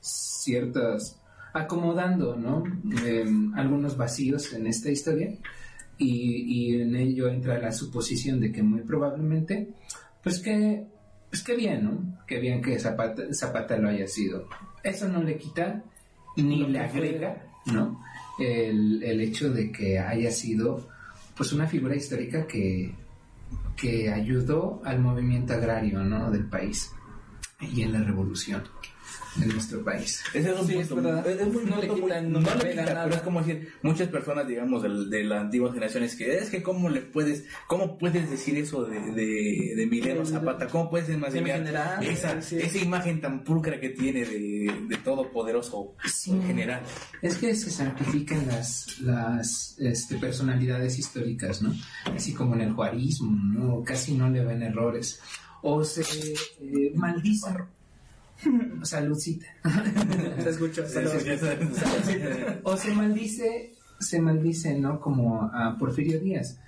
ciertas 0.00 1.18
acomodando, 1.54 2.36
¿no? 2.36 2.62
Em, 3.02 3.54
algunos 3.54 3.96
vacíos 3.96 4.52
en 4.52 4.66
esta 4.66 4.90
historia 4.90 5.32
y, 5.96 6.74
y 6.74 6.82
en 6.82 6.94
ello 6.94 7.28
entra 7.28 7.58
la 7.58 7.72
suposición 7.72 8.40
de 8.40 8.52
que 8.52 8.62
muy 8.62 8.82
probablemente, 8.82 9.68
pues 10.22 10.38
que, 10.40 10.84
pues 11.30 11.42
que 11.42 11.56
bien, 11.56 11.84
¿no? 11.84 12.24
Que 12.26 12.40
bien 12.40 12.60
que 12.60 12.78
Zapata, 12.78 13.22
Zapata 13.32 13.78
lo 13.78 13.88
haya 13.88 14.06
sido. 14.06 14.48
Eso 14.82 15.08
no 15.08 15.22
le 15.22 15.38
quita 15.38 15.82
ni 16.36 16.66
le 16.66 16.78
agrega, 16.78 17.42
¿no? 17.72 18.02
El, 18.38 19.02
el 19.02 19.20
hecho 19.22 19.50
de 19.50 19.72
que 19.72 19.98
haya 19.98 20.30
sido 20.30 20.88
pues 21.40 21.54
una 21.54 21.66
figura 21.66 21.96
histórica 21.96 22.46
que, 22.46 22.94
que 23.74 24.12
ayudó 24.12 24.82
al 24.84 25.00
movimiento 25.00 25.54
agrario 25.54 26.04
¿no? 26.04 26.30
del 26.30 26.44
país 26.44 26.92
y 27.62 27.80
en 27.80 27.94
la 27.94 28.02
revolución 28.02 28.62
de 29.36 29.46
nuestro 29.46 29.84
país. 29.84 30.22
Ese 30.34 30.50
es 30.52 30.60
un 30.60 30.66
Sí, 30.66 30.74
punto. 30.74 30.98
es 30.98 31.02
verdad. 31.04 31.26
Es, 31.28 31.40
es 31.40 31.46
un 31.46 31.52
No 31.70 31.80
le 31.80 31.86
punto 31.86 31.94
quitan, 32.04 32.24
muy- 32.24 32.32
no 32.32 32.40
no 32.40 32.54
le 32.56 32.64
le 32.64 32.70
quita, 32.70 32.84
nada. 32.84 33.04
pero 33.04 33.16
es 33.16 33.22
como 33.22 33.40
decir, 33.42 33.72
muchas 33.82 34.08
personas, 34.08 34.46
digamos, 34.48 34.82
de, 34.82 34.88
de 35.18 35.24
las 35.24 35.40
antiguas 35.42 35.72
generaciones, 35.72 36.16
que 36.16 36.36
es 36.38 36.50
que 36.50 36.62
cómo 36.62 36.88
le 36.88 37.00
puedes, 37.02 37.44
cómo 37.66 37.96
puedes 37.98 38.28
decir 38.30 38.56
eso 38.58 38.84
de, 38.84 39.00
de, 39.12 39.74
de 39.76 39.82
Emiliano 39.82 40.24
Zapata, 40.26 40.66
cómo 40.66 40.90
puedes 40.90 41.08
imaginar 41.08 41.58
general, 41.58 42.04
esa, 42.04 42.40
sí. 42.42 42.56
esa 42.58 42.78
imagen 42.78 43.20
tan 43.20 43.44
pulcra 43.44 43.78
que 43.80 43.90
tiene 43.90 44.24
de, 44.24 44.74
de 44.88 44.96
todopoderoso 44.98 45.94
en 46.26 46.42
general. 46.44 46.82
Es 47.22 47.36
que 47.36 47.54
se 47.54 47.70
santifican 47.70 48.46
las, 48.48 48.98
las 49.00 49.76
este, 49.78 50.16
personalidades 50.16 50.98
históricas, 50.98 51.62
¿no? 51.62 51.72
Así 52.14 52.32
como 52.34 52.54
en 52.54 52.62
el 52.62 52.72
juarismo, 52.72 53.30
¿no? 53.30 53.82
Casi 53.84 54.14
no 54.14 54.28
le 54.28 54.44
ven 54.44 54.62
errores. 54.62 55.20
O 55.62 55.84
se 55.84 56.02
eh, 56.02 56.92
maldicen. 56.94 57.54
Saludcita. 58.82 59.46
Se 60.42 60.50
escucha. 60.50 60.82
o 62.64 62.76
se 62.76 62.94
maldice, 62.94 63.72
se 63.98 64.20
maldice, 64.20 64.78
¿no? 64.78 65.00
Como 65.00 65.42
a 65.42 65.76
Porfirio 65.78 66.20
Díaz. 66.20 66.58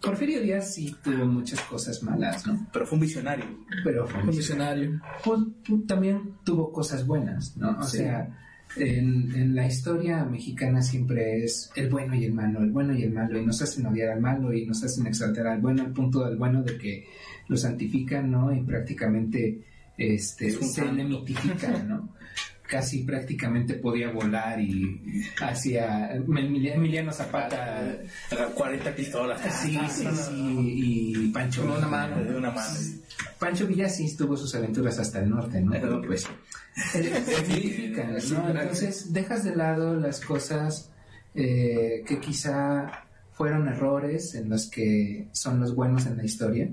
Porfirio 0.00 0.40
Díaz 0.40 0.74
sí 0.74 0.96
tuvo 1.02 1.26
muchas 1.26 1.60
cosas 1.62 2.02
malas, 2.02 2.46
¿no? 2.46 2.66
Pero 2.72 2.86
fue 2.86 2.96
un 2.96 3.02
visionario. 3.02 3.44
Pero 3.84 4.06
fue 4.06 4.22
Un 4.22 4.30
visionario. 4.30 5.00
pues, 5.24 5.40
también 5.86 6.36
tuvo 6.44 6.72
cosas 6.72 7.06
buenas, 7.06 7.56
¿no? 7.56 7.78
O 7.78 7.82
Sí. 7.82 7.98
sea, 7.98 8.36
en, 8.76 9.34
en 9.34 9.54
la 9.56 9.66
historia 9.66 10.24
mexicana 10.24 10.80
siempre 10.80 11.42
es 11.44 11.70
el 11.74 11.90
bueno 11.90 12.14
y 12.14 12.24
el 12.24 12.32
malo, 12.32 12.60
el 12.62 12.70
bueno 12.70 12.94
y 12.96 13.02
el 13.02 13.12
malo, 13.12 13.38
y 13.38 13.44
nos 13.44 13.60
hacen 13.60 13.84
odiar 13.86 14.10
al 14.10 14.20
malo 14.20 14.54
y 14.54 14.64
nos 14.64 14.82
hacen 14.84 15.06
exaltar 15.08 15.48
al 15.48 15.60
bueno, 15.60 15.82
al 15.82 15.92
punto 15.92 16.24
del 16.24 16.36
bueno 16.36 16.62
de 16.62 16.78
que 16.78 17.04
lo 17.48 17.56
santifican, 17.56 18.30
¿no? 18.30 18.54
Y 18.54 18.62
prácticamente 18.62 19.60
este, 20.00 20.48
Es 20.48 20.56
un 20.56 20.68
se 20.68 20.80
santo. 20.80 20.94
le 20.94 21.04
mitifican, 21.04 21.88
¿no? 21.88 22.14
Casi 22.70 23.02
prácticamente 23.02 23.74
podía 23.74 24.12
volar 24.12 24.60
y 24.60 25.24
Emili- 25.40 26.72
Emiliano 26.72 27.10
Zapata. 27.12 27.98
40 28.54 28.94
pistolas. 28.94 29.40
Sí, 29.60 29.76
sí, 29.90 30.06
sí, 30.06 30.32
y 30.76 31.28
Pancho. 31.32 31.62
Con 31.62 31.72
una 31.78 31.88
mano. 31.88 32.22
De 32.22 32.36
una 32.36 32.52
mano. 32.52 32.70
Pancho 33.40 33.66
Villa 33.66 33.88
sí 33.88 34.16
tuvo 34.16 34.36
sus 34.36 34.54
aventuras 34.54 35.00
hasta 35.00 35.18
el 35.20 35.30
norte, 35.30 35.60
¿no? 35.60 35.72
Pero 35.72 36.00
pues 36.00 36.28
¿no? 38.30 38.48
Entonces 38.50 39.12
dejas 39.12 39.44
de 39.44 39.56
lado 39.56 39.96
las 39.96 40.20
cosas 40.20 40.90
eh, 41.34 42.04
que 42.06 42.20
quizá 42.20 43.04
fueron 43.32 43.68
errores 43.68 44.34
en 44.34 44.48
los 44.48 44.68
que 44.70 45.28
son 45.32 45.60
los 45.60 45.74
buenos 45.74 46.06
en 46.06 46.16
la 46.18 46.24
historia 46.24 46.68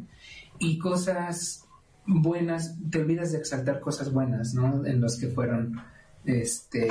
y 0.59 0.77
cosas 0.77 1.63
buenas, 2.07 2.75
te 2.89 3.01
olvidas 3.01 3.31
de 3.33 3.39
exaltar 3.39 3.79
cosas 3.79 4.11
buenas, 4.11 4.53
¿no? 4.53 4.85
En 4.85 5.01
los 5.01 5.17
que 5.17 5.27
fueron 5.27 5.81
este 6.25 6.89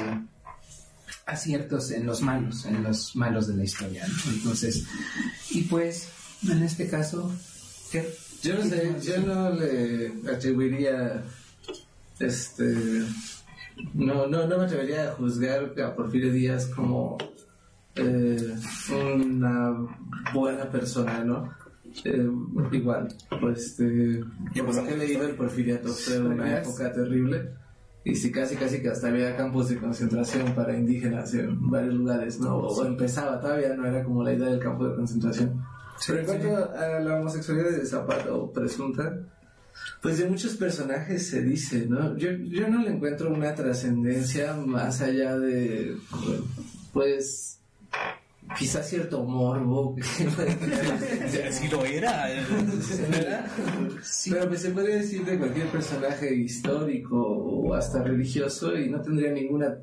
aciertos 1.27 1.91
en 1.91 2.07
los 2.07 2.23
malos, 2.23 2.67
en 2.67 2.83
los 2.83 3.17
malos 3.17 3.49
de 3.49 3.57
la 3.57 3.65
historia, 3.65 4.07
¿no? 4.07 4.33
Entonces, 4.33 4.87
y 5.51 5.63
pues 5.63 6.09
en 6.49 6.63
este 6.63 6.89
caso, 6.89 7.33
¿qué? 7.91 8.09
Yo 8.43 8.55
no 8.55 8.65
sé, 8.65 8.95
yo 9.03 9.21
no 9.23 9.51
le 9.51 10.13
atribuiría, 10.31 11.25
este, 12.21 13.05
no, 13.95 14.27
no, 14.27 14.47
no 14.47 14.59
me 14.59 14.65
atrevería 14.65 15.11
a 15.11 15.13
juzgar 15.15 15.73
a 15.83 15.97
Porfirio 15.97 16.33
Díaz 16.33 16.67
como 16.67 17.17
eh, 17.97 18.55
una 18.91 19.75
buena 20.33 20.71
persona, 20.71 21.25
¿no? 21.25 21.53
Eh, 22.05 22.31
igual, 22.73 23.09
pues, 23.41 23.67
este, 23.67 24.25
por 24.63 24.75
lo 24.75 24.85
que 24.85 24.95
he 24.95 24.97
leído, 24.99 25.27
el 25.27 25.35
porfiriato 25.35 25.89
fue 25.89 26.19
una 26.19 26.59
época 26.59 26.93
terrible. 26.93 27.51
Y 28.05 28.15
sí, 28.15 28.31
casi, 28.31 28.55
casi 28.55 28.81
que 28.81 28.89
hasta 28.89 29.09
había 29.09 29.37
campos 29.37 29.69
de 29.69 29.79
concentración 29.79 30.55
para 30.55 30.77
indígenas 30.77 31.35
en 31.35 31.69
varios 31.69 31.95
lugares, 31.95 32.39
¿no? 32.39 32.57
O 32.57 32.87
empezaba, 32.87 33.41
todavía 33.41 33.75
no 33.75 33.85
era 33.85 34.05
como 34.05 34.23
la 34.23 34.33
idea 34.33 34.49
del 34.49 34.61
campo 34.61 34.87
de 34.87 34.95
concentración. 34.95 35.65
Pero 36.07 36.21
en 36.21 36.27
cuanto 36.27 36.57
a 36.57 37.01
la 37.01 37.19
homosexualidad 37.19 37.71
de 37.71 37.85
Zapata 37.85 38.33
o 38.33 38.53
presunta, 38.53 39.19
pues 40.01 40.19
de 40.19 40.29
muchos 40.29 40.57
personajes 40.57 41.27
se 41.29 41.43
dice, 41.43 41.87
¿no? 41.89 42.17
Yo, 42.17 42.31
yo 42.31 42.69
no 42.69 42.83
le 42.83 42.91
encuentro 42.91 43.33
una 43.33 43.55
trascendencia 43.55 44.55
más 44.55 45.01
allá 45.01 45.37
de, 45.37 45.97
pues, 46.93 47.61
quizás 48.59 48.89
cierto 48.89 49.23
morbo. 49.25 49.97
Si 51.51 51.69
lo 51.71 51.85
era. 51.85 52.27
Pero 54.31 54.49
pues 54.49 54.61
se 54.63 54.71
podría 54.71 54.97
decir 54.97 55.25
de 55.25 55.39
cualquier 55.39 55.67
personaje 55.69 56.35
histórico 56.35 57.17
o 57.21 57.75
hasta 57.75 58.03
religioso 58.03 58.77
y 58.77 58.89
no 58.91 59.01
tendría 59.01 59.31
ninguna 59.33 59.77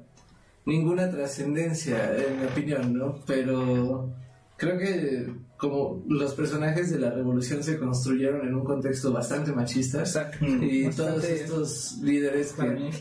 ninguna 0.66 1.10
trascendencia 1.10 2.16
en 2.16 2.40
mi 2.40 2.46
opinión, 2.46 2.94
¿no? 2.94 3.20
Pero 3.26 4.10
creo 4.56 4.78
que 4.78 5.28
como 5.58 6.04
los 6.08 6.34
personajes 6.34 6.90
de 6.92 7.00
la 7.00 7.10
revolución 7.12 7.64
se 7.64 7.78
construyeron 7.78 8.48
en 8.48 8.54
un 8.56 8.64
contexto 8.64 9.12
bastante 9.12 9.52
machista 9.52 10.00
Exacto. 10.00 10.46
y 10.46 10.86
Bastante- 10.86 11.12
todos 11.12 11.24
estos 11.26 11.98
líderes 12.02 12.54
que. 12.54 12.92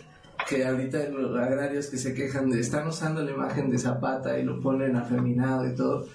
Que 0.49 0.65
ahorita 0.65 1.09
los 1.09 1.39
agrarios 1.39 1.87
que 1.87 1.97
se 1.97 2.15
quejan 2.15 2.51
de 2.51 2.61
están 2.61 2.87
usando 2.87 3.23
la 3.23 3.31
imagen 3.31 3.71
de 3.71 3.79
Zapata 3.79 4.39
y 4.39 4.45
lo 4.45 4.61
ponen 4.61 4.97
afeminado 4.97 5.67
y 5.67 5.75
todo, 5.75 6.07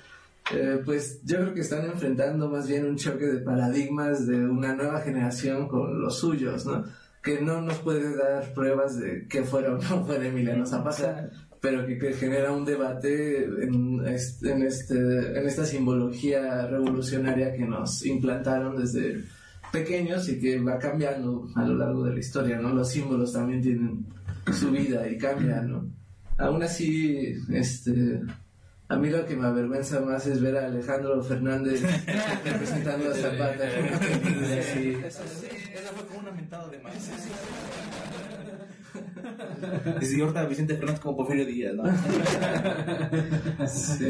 eh, 0.54 0.82
pues 0.84 1.22
yo 1.24 1.38
creo 1.38 1.54
que 1.54 1.62
están 1.62 1.86
enfrentando 1.86 2.50
más 2.50 2.68
bien 2.68 2.86
un 2.86 2.96
choque 2.96 3.26
de 3.26 3.40
paradigmas 3.40 4.26
de 4.28 4.46
una 4.46 4.76
nueva 4.76 5.02
generación 5.02 5.68
con 5.68 6.02
los 6.02 6.20
suyos, 6.20 6.66
¿no? 6.66 6.86
Que 7.22 7.42
no 7.42 7.62
nos 7.62 7.80
puede 7.80 8.16
dar 8.16 8.54
pruebas 8.54 8.98
de 9.00 9.28
que 9.28 9.44
fuera 9.44 9.74
o 9.74 9.78
no 9.78 10.06
fuera 10.06 10.26
Emiliano 10.26 10.66
Zapata, 10.66 11.30
pero 11.60 11.86
que, 11.86 11.98
que 11.98 12.14
genera 12.14 12.52
un 12.52 12.64
debate 12.64 13.44
en, 13.44 14.06
este, 14.08 14.52
en, 14.52 14.64
este, 14.64 14.96
en 14.96 15.48
esta 15.48 15.66
simbología 15.66 16.68
revolucionaria 16.68 17.54
que 17.54 17.66
nos 17.66 18.06
implantaron 18.06 18.78
desde 18.78 19.24
pequeños 19.72 20.28
y 20.30 20.40
que 20.40 20.60
va 20.60 20.78
cambiando 20.78 21.50
a 21.56 21.64
lo 21.64 21.76
largo 21.76 22.04
de 22.04 22.14
la 22.14 22.20
historia, 22.20 22.58
¿no? 22.60 22.70
Los 22.74 22.90
símbolos 22.90 23.34
también 23.34 23.62
tienen 23.62 24.06
su 24.52 24.72
vida 24.72 25.08
y 25.10 25.18
cambian, 25.18 25.72
¿no? 25.72 25.90
Aún 26.38 26.62
así, 26.64 27.34
este, 27.50 28.22
a 28.90 28.96
mí 28.96 29.10
lo 29.10 29.26
que 29.26 29.36
me 29.36 29.48
avergüenza 29.48 30.00
más 30.02 30.28
es 30.28 30.42
ver 30.42 30.58
a 30.58 30.68
Alejandro 30.68 31.22
Fernández 31.24 31.82
representando 32.46 33.12
a 33.12 33.14
Zapata. 33.14 33.70
Sí. 34.74 34.98
Esa 35.04 35.24
fue 35.96 36.06
como 36.08 36.20
una 36.20 36.32
mentada 36.32 36.70
de 36.70 36.80
más. 36.80 36.94
Y 40.02 40.22
ahorita 40.22 40.46
Vicente 40.46 40.76
Fernández 40.76 41.00
como 41.02 41.18
Porfirio 41.18 41.46
Díaz, 41.46 41.74
¿no? 41.76 41.84
Sí. 43.68 44.06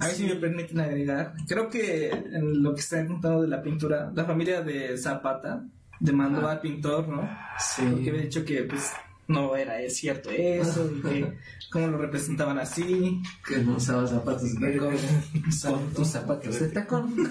A 0.00 0.06
ver 0.06 0.14
si 0.14 0.24
me 0.24 0.36
permiten 0.36 0.80
agregar. 0.80 1.34
Creo 1.48 1.68
que 1.68 2.08
en 2.10 2.62
lo 2.62 2.74
que 2.74 2.80
están 2.80 3.06
contando 3.06 3.42
de 3.42 3.48
la 3.48 3.62
pintura, 3.62 4.10
la 4.14 4.24
familia 4.24 4.62
de 4.62 4.96
Zapata 4.98 5.64
demandó 6.00 6.48
al 6.48 6.60
pintor, 6.60 7.08
¿no? 7.08 7.22
Porque 7.22 8.02
Sí. 8.02 8.08
había 8.10 8.22
dicho 8.22 8.44
que 8.44 8.62
pues 8.64 8.92
no 9.28 9.56
era 9.56 9.78
cierto 9.90 10.30
eso 10.30 10.90
y 10.94 11.02
que 11.02 11.32
cómo 11.70 11.88
lo 11.88 11.98
representaban 11.98 12.58
así. 12.58 13.22
Que 13.46 13.58
no 13.58 13.76
usaba 13.76 14.06
zapatos 14.06 14.58
de 14.58 14.72
tacón. 14.72 14.96
Con 15.62 15.94
tus 15.94 16.08
zapatos 16.08 16.60
de 16.60 16.68
tacón. 16.68 17.14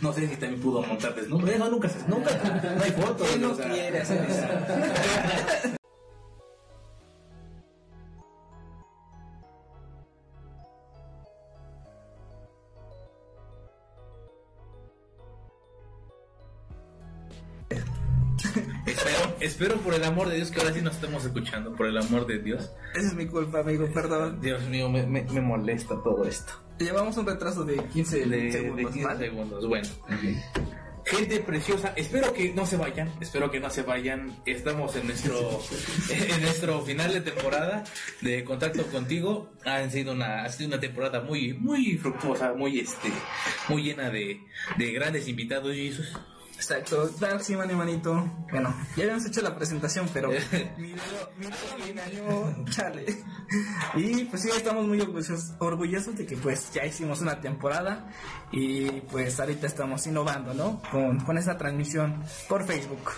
No 0.00 0.12
sé 0.12 0.28
si 0.28 0.36
también 0.36 0.60
pudo 0.60 0.82
montar 0.82 1.14
desnudo. 1.14 1.46
No, 1.58 1.70
nunca 1.70 1.88
se. 1.88 1.98
Nunca. 2.08 2.30
No 2.76 2.82
hay 2.82 2.90
fotos. 2.92 3.38
No 3.38 3.56
quiere 3.56 4.00
hacer 4.00 4.26
eso. 4.28 5.74
Espero, 19.44 19.76
por 19.76 19.92
el 19.92 20.02
amor 20.04 20.30
de 20.30 20.36
Dios 20.36 20.50
que 20.50 20.58
ahora 20.58 20.72
sí 20.72 20.80
nos 20.80 20.94
estemos 20.94 21.22
escuchando. 21.22 21.74
Por 21.74 21.86
el 21.86 21.98
amor 21.98 22.26
de 22.26 22.38
Dios. 22.38 22.70
Esa 22.94 23.08
es 23.08 23.14
mi 23.14 23.26
culpa, 23.26 23.60
amigo, 23.60 23.86
perdón. 23.92 24.40
Dios 24.40 24.62
mío, 24.68 24.88
me, 24.88 25.06
me, 25.06 25.22
me 25.24 25.40
molesta 25.42 26.02
todo 26.02 26.24
esto. 26.24 26.54
Llevamos 26.78 27.16
un 27.18 27.26
retraso 27.26 27.62
de 27.62 27.76
15 27.76 28.26
De, 28.26 28.26
de 28.26 28.52
segundos. 28.52 28.92
15 28.92 29.06
¿vale? 29.06 29.28
segundos. 29.28 29.68
Bueno. 29.68 29.88
Gente 31.06 31.40
preciosa, 31.40 31.92
espero 31.96 32.32
que 32.32 32.54
no 32.54 32.64
se 32.64 32.78
vayan, 32.78 33.12
espero 33.20 33.50
que 33.50 33.60
no 33.60 33.68
se 33.68 33.82
vayan. 33.82 34.34
Estamos 34.46 34.96
en 34.96 35.06
nuestro 35.06 35.60
en 36.10 36.40
nuestro 36.40 36.80
final 36.80 37.12
de 37.12 37.20
temporada 37.20 37.84
de 38.22 38.42
contacto 38.42 38.86
contigo. 38.86 39.52
Ha 39.66 39.86
sido 39.90 40.12
una 40.14 40.44
ha 40.44 40.48
sido 40.48 40.68
una 40.68 40.80
temporada 40.80 41.20
muy 41.20 41.52
muy 41.52 41.98
fructuosa, 41.98 42.54
muy 42.54 42.78
este 42.78 43.12
muy 43.68 43.82
llena 43.82 44.08
de, 44.08 44.40
de 44.78 44.92
grandes 44.92 45.28
invitados, 45.28 45.74
Jesus. 45.74 46.16
Exacto, 46.64 47.10
sí, 47.42 47.56
mani 47.56 47.74
manito. 47.74 48.26
Bueno, 48.50 48.74
ya 48.96 49.02
habíamos 49.04 49.26
hecho 49.26 49.42
la 49.42 49.54
presentación, 49.54 50.08
pero 50.14 50.30
mi 50.30 50.36
dedo, 50.38 51.30
mi 51.36 51.46
dedo 51.46 51.78
me 51.78 51.90
engañó, 51.90 52.64
chale. 52.70 53.04
Y 53.94 54.24
pues 54.24 54.42
sí, 54.42 54.48
estamos 54.48 54.86
muy 54.86 54.98
orgullosos, 55.00 55.52
orgullosos 55.58 56.16
de 56.16 56.24
que 56.26 56.36
pues 56.38 56.72
ya 56.72 56.86
hicimos 56.86 57.20
una 57.20 57.38
temporada 57.40 58.08
y 58.50 59.02
pues 59.02 59.38
ahorita 59.38 59.66
estamos 59.66 60.06
innovando, 60.06 60.54
¿no? 60.54 60.80
Con, 60.90 61.20
con 61.20 61.36
esa 61.36 61.58
transmisión 61.58 62.24
por 62.48 62.64
Facebook. 62.64 63.10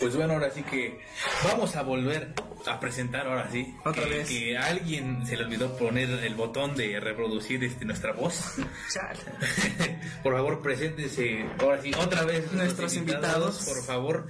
Pues 0.00 0.16
bueno, 0.16 0.34
ahora 0.34 0.50
sí 0.50 0.62
que 0.62 0.98
vamos 1.44 1.76
a 1.76 1.82
volver 1.82 2.34
a 2.66 2.80
presentar 2.80 3.26
ahora 3.26 3.48
sí. 3.50 3.74
Otra 3.84 4.04
que, 4.04 4.10
vez. 4.10 4.28
que 4.28 4.56
a 4.56 4.66
alguien 4.66 5.26
se 5.26 5.36
le 5.36 5.44
olvidó 5.44 5.76
poner 5.76 6.08
el 6.10 6.34
botón 6.34 6.74
de 6.74 6.98
reproducir 7.00 7.62
este, 7.64 7.84
nuestra 7.84 8.12
voz. 8.12 8.56
Por 10.22 10.34
favor, 10.34 10.62
preséntense 10.62 11.44
ahora 11.60 11.80
sí 11.80 11.92
otra 11.98 12.24
vez 12.24 12.52
Nuestros 12.52 12.96
invitados. 12.96 13.64
por 13.66 13.82
favor. 13.84 14.26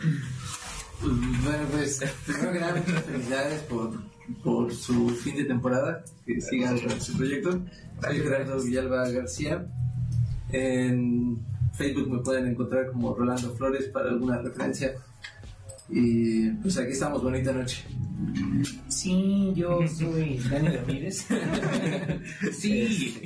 Bueno, 1.00 1.66
pues 1.70 2.00
primero 2.27 2.53
que 2.53 2.61
nada, 2.61 2.74
muchas 2.77 3.05
felicidades 3.05 3.61
por, 3.62 3.90
por 4.42 4.74
su 4.74 5.11
fin 5.11 5.37
de 5.37 5.44
temporada. 5.44 6.05
Que 6.27 6.40
sigan 6.40 6.79
con 6.81 7.00
su 7.00 7.16
proyecto. 7.16 7.61
Soy 8.03 8.20
Gerardo 8.20 8.62
Villalba 8.62 9.09
García. 9.11 9.66
En 10.50 11.38
Facebook 11.74 12.11
me 12.11 12.18
pueden 12.20 12.46
encontrar 12.46 12.90
como 12.90 13.14
Rolando 13.14 13.55
Flores 13.57 13.85
para 13.88 14.11
alguna 14.11 14.38
referencia. 14.38 14.94
Y 15.90 16.49
pues 16.51 16.79
aquí 16.79 16.92
estamos, 16.92 17.23
bonita 17.23 17.53
noche. 17.53 17.85
Sí, 18.88 19.53
yo 19.55 19.81
soy 19.87 20.38
Dani 20.51 20.68
Ramírez. 20.68 21.27
Sí. 22.53 23.20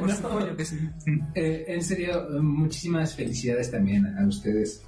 Por 0.00 0.10
supuesto 0.12 0.56
que 0.56 0.64
sí. 0.64 0.76
Eh, 1.34 1.64
en 1.68 1.82
serio, 1.82 2.26
muchísimas 2.42 3.14
felicidades 3.14 3.70
también 3.70 4.06
a 4.18 4.26
ustedes 4.26 4.82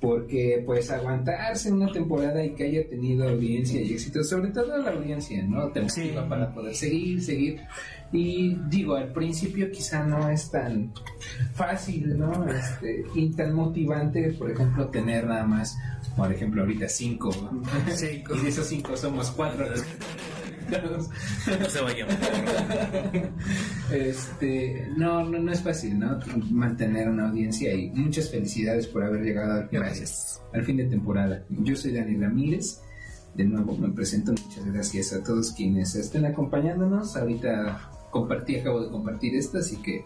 porque 0.00 0.62
pues 0.64 0.90
aguantarse 0.90 1.70
una 1.70 1.92
temporada 1.92 2.42
y 2.42 2.54
que 2.54 2.64
haya 2.64 2.88
tenido 2.88 3.28
audiencia 3.28 3.82
y 3.82 3.92
éxito, 3.92 4.24
sobre 4.24 4.50
todo 4.50 4.78
la 4.78 4.92
audiencia, 4.92 5.42
¿no? 5.44 5.68
Te 5.72 5.86
Sí. 5.90 6.12
para 6.28 6.54
poder 6.54 6.74
seguir, 6.74 7.22
seguir. 7.22 7.60
Y 8.12 8.56
digo, 8.68 8.96
al 8.96 9.12
principio 9.12 9.70
quizá 9.70 10.04
no 10.04 10.28
es 10.28 10.50
tan 10.50 10.92
fácil, 11.54 12.18
¿no? 12.18 12.44
Este, 12.48 13.04
y 13.14 13.30
tan 13.30 13.54
motivante, 13.54 14.32
por 14.32 14.50
ejemplo, 14.50 14.88
tener 14.88 15.26
nada 15.26 15.46
más, 15.46 15.78
por 16.16 16.32
ejemplo, 16.32 16.62
ahorita 16.62 16.88
cinco. 16.88 17.30
Cinco. 17.94 18.34
Y 18.34 18.40
de 18.40 18.48
esos 18.48 18.66
cinco 18.66 18.96
somos 18.96 19.30
cuatro. 19.30 19.66
No 20.70 21.68
se 21.68 21.80
vayan. 21.80 22.08
Este, 23.92 24.88
no, 24.96 25.24
no, 25.24 25.38
no 25.40 25.52
es 25.52 25.62
fácil, 25.62 25.98
¿no? 25.98 26.20
Mantener 26.50 27.08
una 27.08 27.28
audiencia 27.28 27.74
y 27.74 27.90
muchas 27.90 28.30
felicidades 28.30 28.86
por 28.86 29.02
haber 29.02 29.22
llegado 29.22 29.52
al, 29.54 29.68
Gracias. 29.68 30.40
al 30.52 30.62
fin 30.62 30.76
de 30.76 30.84
temporada. 30.84 31.44
Yo 31.48 31.74
soy 31.74 31.92
Dani 31.92 32.16
Ramírez. 32.16 32.80
De 33.34 33.44
nuevo 33.44 33.76
me 33.76 33.88
presento. 33.90 34.30
Muchas 34.32 34.64
gracias 34.64 35.12
a 35.12 35.22
todos 35.24 35.52
quienes 35.52 35.94
estén 35.96 36.24
acompañándonos. 36.26 37.16
Ahorita 37.16 37.90
compartí, 38.10 38.56
acabo 38.56 38.80
de 38.80 38.90
compartir 38.90 39.34
esto, 39.34 39.58
así 39.58 39.76
que 39.78 40.04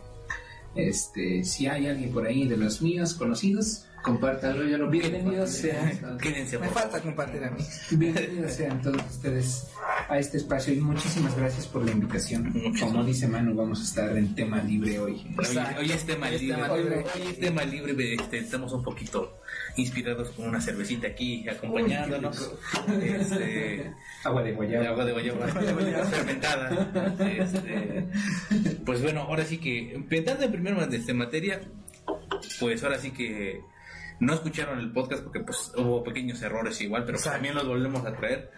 este, 0.74 1.44
si 1.44 1.66
hay 1.66 1.86
alguien 1.86 2.12
por 2.12 2.26
ahí 2.26 2.46
de 2.46 2.56
los 2.56 2.82
míos 2.82 3.14
conocidos, 3.14 3.86
compártanlo. 4.04 4.64
Yo 4.68 4.76
lo 4.78 4.88
bienvenidos 4.90 5.50
sean. 5.50 6.18
Quédense 6.18 6.58
Me 6.58 6.68
falta 6.68 7.00
compartir 7.00 7.42
a 7.42 7.50
mí. 7.50 7.64
Bienvenidos 7.90 8.52
sean 8.52 8.80
todos 8.82 9.02
ustedes 9.10 9.66
a 10.08 10.18
este 10.18 10.36
espacio 10.36 10.74
y 10.74 10.80
muchísimas 10.80 11.34
gracias 11.36 11.66
por 11.66 11.84
la 11.84 11.90
invitación. 11.92 12.52
Como 12.78 13.02
dice 13.02 13.26
Manu, 13.26 13.54
vamos 13.54 13.80
a 13.80 13.84
estar 13.84 14.16
en 14.16 14.34
tema 14.34 14.62
libre 14.62 14.98
hoy. 15.00 15.26
Hoy, 15.78 15.90
es 15.90 16.04
tema 16.04 16.28
Hoy 16.28 16.38
libre. 16.38 16.54
tema 16.56 16.70
Hoy, 16.72 16.82
libre. 16.82 17.04
hoy 17.14 17.22
es 17.30 17.40
tema 17.40 17.64
libre. 17.64 18.14
Este, 18.14 18.38
estamos 18.38 18.72
un 18.74 18.82
poquito 18.82 19.40
inspirados 19.76 20.30
con 20.30 20.48
una 20.48 20.60
cervecita 20.60 21.08
aquí 21.08 21.48
acompañándonos. 21.48 22.52
Este, 23.02 23.90
Agua 24.22 24.42
de 24.42 24.52
guayaba. 24.52 24.88
agua 24.88 25.04
de 25.06 25.12
guayaba 25.12 25.46
fermentada. 26.10 27.16
Este, 27.26 28.06
pues 28.84 29.00
bueno, 29.00 29.22
ahora 29.22 29.44
sí 29.44 29.56
que, 29.56 29.94
empezando 29.94 30.44
en 30.44 30.52
primer 30.52 30.76
este, 30.92 31.14
materia, 31.14 31.62
pues 32.60 32.84
ahora 32.84 32.98
sí 32.98 33.10
que 33.10 33.62
no 34.20 34.34
escucharon 34.34 34.78
el 34.78 34.92
podcast 34.92 35.22
porque 35.22 35.40
pues 35.40 35.72
hubo 35.76 36.02
pequeños 36.04 36.40
errores 36.42 36.80
igual, 36.80 37.04
pero 37.04 37.18
pues, 37.18 37.24
también 37.24 37.54
los 37.54 37.66
volvemos 37.66 38.04
a 38.04 38.14
traer. 38.14 38.50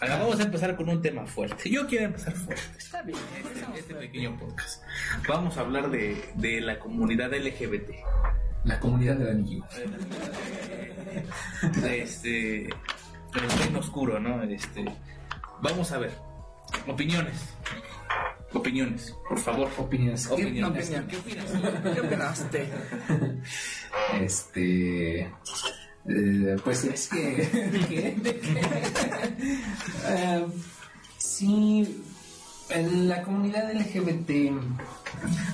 Ahora 0.00 0.18
vamos 0.18 0.40
a 0.40 0.44
empezar 0.44 0.76
con 0.76 0.88
un 0.88 1.02
tema 1.02 1.26
fuerte. 1.26 1.68
Yo 1.70 1.86
quiero 1.86 2.06
empezar 2.06 2.32
fuerte. 2.34 2.62
Está 2.78 3.02
bien. 3.02 3.18
Este, 3.36 3.78
este 3.78 3.94
pequeño 3.94 4.38
podcast. 4.38 4.82
Vamos 5.28 5.56
a 5.56 5.60
hablar 5.60 5.90
de, 5.90 6.22
de 6.34 6.60
la 6.60 6.78
comunidad 6.78 7.32
LGBT. 7.32 7.90
La 8.64 8.78
comunidad 8.80 9.16
del 9.16 9.28
anillo. 9.28 9.64
Este, 11.84 12.66
el 12.66 13.50
reino 13.58 13.80
oscuro, 13.80 14.20
¿no? 14.20 14.42
Este, 14.42 14.84
vamos 15.60 15.92
a 15.92 15.98
ver. 15.98 16.12
Opiniones. 16.86 17.54
Opiniones, 18.54 19.14
por 19.28 19.38
favor. 19.38 19.68
Opiniones. 19.78 20.26
¿Qué 20.26 20.34
Opiniones. 20.34 20.88
¿Qué 20.88 21.16
opinas? 21.16 21.44
¿Qué 21.94 22.00
opinaste? 22.00 22.68
Este. 24.20 25.20
eh, 25.20 26.56
pues 26.64 26.84
es 26.84 27.08
que. 27.08 27.36
¿de 27.72 27.80
qué? 27.86 28.16
¿De 28.22 28.40
qué? 28.40 28.60
Eh, 30.10 30.46
sí, 31.18 32.02
en 32.70 33.08
la 33.08 33.22
comunidad 33.22 33.70
LGBT, 33.74 34.58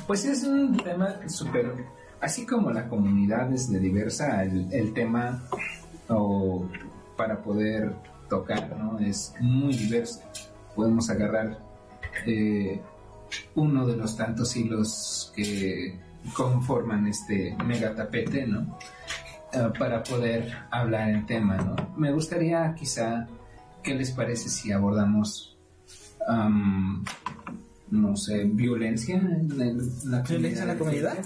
pues 0.06 0.24
es 0.24 0.44
un 0.44 0.76
tema 0.76 1.28
súper. 1.28 1.74
Así 2.20 2.46
como 2.46 2.70
la 2.70 2.88
comunidad 2.88 3.52
es 3.52 3.70
de 3.70 3.80
diversa, 3.80 4.44
el, 4.44 4.72
el 4.72 4.92
tema 4.94 5.42
o 6.08 6.68
para 7.16 7.42
poder 7.42 7.92
tocar, 8.28 8.76
¿no? 8.78 8.98
Es 9.00 9.34
muy 9.40 9.74
diverso. 9.74 10.22
Podemos 10.74 11.10
agarrar 11.10 11.58
eh, 12.26 12.80
uno 13.54 13.86
de 13.86 13.96
los 13.96 14.16
tantos 14.16 14.54
hilos 14.56 15.32
que 15.34 15.98
conforman 16.34 17.06
este 17.06 17.56
mega 17.64 17.94
tapete, 17.94 18.46
¿no? 18.46 18.78
Eh, 19.52 19.68
para 19.78 20.02
poder 20.02 20.52
hablar 20.70 21.10
el 21.10 21.26
tema, 21.26 21.56
¿no? 21.56 21.94
Me 21.96 22.12
gustaría 22.12 22.74
quizá, 22.78 23.26
¿qué 23.82 23.94
les 23.94 24.10
parece 24.10 24.48
si 24.48 24.72
abordamos, 24.72 25.56
am, 26.26 27.04
no 27.90 28.16
sé, 28.16 28.44
violencia 28.44 29.16
en, 29.16 29.50
el- 29.52 29.60
en 29.60 30.10
la 30.10 30.22
¿Violencia 30.22 30.62
en 30.62 30.68
la 30.68 30.78
comunidad? 30.78 31.18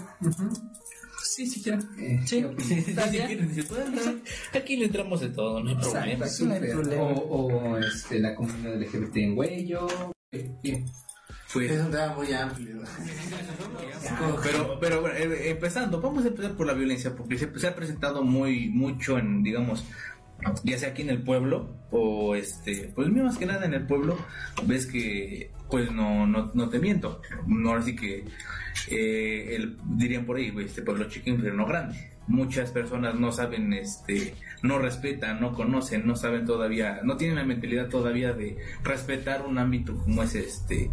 Sí, 1.22 1.46
sí 1.46 1.62
quiero. 1.62 1.78
Eh, 1.98 2.20
Sí. 2.26 2.42
puede 3.68 3.84
entrar, 3.86 4.14
Aquí 4.54 4.76
le 4.76 4.86
entramos 4.86 5.20
de 5.20 5.28
todo, 5.30 5.62
no 5.62 5.70
hay 5.70 5.76
problema. 5.76 6.24
O, 7.28 7.76
este, 7.78 8.18
la 8.18 8.34
comunidad 8.34 8.74
LGBT 8.80 9.16
en 9.18 9.38
Huello. 9.38 9.86
Eh, 10.32 10.50
eh, 10.62 10.84
Pues, 11.52 11.70
Es 11.70 11.80
un 11.80 11.90
tema 11.90 12.14
muy 12.14 12.32
amplio. 12.32 12.82
Pero, 14.42 14.78
pero 14.80 15.00
bueno, 15.00 15.16
eh, 15.16 15.50
empezando, 15.50 16.00
vamos 16.00 16.24
a 16.24 16.28
empezar 16.28 16.56
por 16.56 16.66
la 16.66 16.74
violencia, 16.74 17.14
porque 17.14 17.38
se, 17.38 17.58
se 17.58 17.66
ha 17.66 17.74
presentado 17.74 18.22
muy 18.22 18.68
mucho 18.68 19.18
en, 19.18 19.42
digamos, 19.42 19.84
ya 20.64 20.78
sea 20.78 20.90
aquí 20.90 21.02
en 21.02 21.10
el 21.10 21.22
pueblo 21.22 21.76
o 21.90 22.34
este, 22.34 22.92
pues 22.94 23.08
más 23.10 23.38
que 23.38 23.46
nada 23.46 23.66
en 23.66 23.74
el 23.74 23.86
pueblo, 23.86 24.16
ves 24.64 24.86
que, 24.86 25.50
pues 25.70 25.90
no, 25.90 26.26
no, 26.26 26.50
no 26.54 26.68
te 26.68 26.78
miento, 26.78 27.20
no 27.46 27.74
así 27.74 27.96
que 27.96 28.24
eh, 28.90 29.56
el, 29.56 29.78
dirían 29.96 30.24
por 30.24 30.36
ahí, 30.36 30.52
este 30.60 30.82
pueblo 30.82 31.08
chico 31.08 31.30
infierno 31.30 31.66
grande. 31.66 32.17
Muchas 32.28 32.70
personas 32.70 33.14
no 33.14 33.32
saben, 33.32 33.72
este, 33.72 34.34
no 34.62 34.78
respetan, 34.78 35.40
no 35.40 35.54
conocen, 35.54 36.06
no 36.06 36.14
saben 36.14 36.44
todavía, 36.44 37.00
no 37.02 37.16
tienen 37.16 37.36
la 37.36 37.44
mentalidad 37.44 37.88
todavía 37.88 38.32
de 38.32 38.58
respetar 38.84 39.46
un 39.46 39.58
ámbito 39.58 39.96
como 39.96 40.22
es 40.22 40.34
este, 40.34 40.90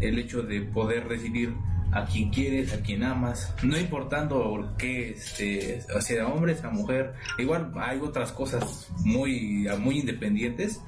el 0.00 0.18
hecho 0.18 0.42
de 0.42 0.60
poder 0.60 1.08
recibir 1.08 1.54
a 1.94 2.04
quien 2.06 2.30
quieres, 2.30 2.72
a 2.72 2.80
quien 2.80 3.04
amas, 3.04 3.54
no 3.62 3.78
importando 3.78 4.68
que 4.76 5.10
este, 5.10 5.82
sea 6.00 6.26
hombre, 6.26 6.56
sea 6.56 6.70
mujer, 6.70 7.14
igual 7.38 7.72
hay 7.76 8.00
otras 8.00 8.32
cosas 8.32 8.88
muy, 9.04 9.66
muy 9.78 10.00
independientes, 10.00 10.80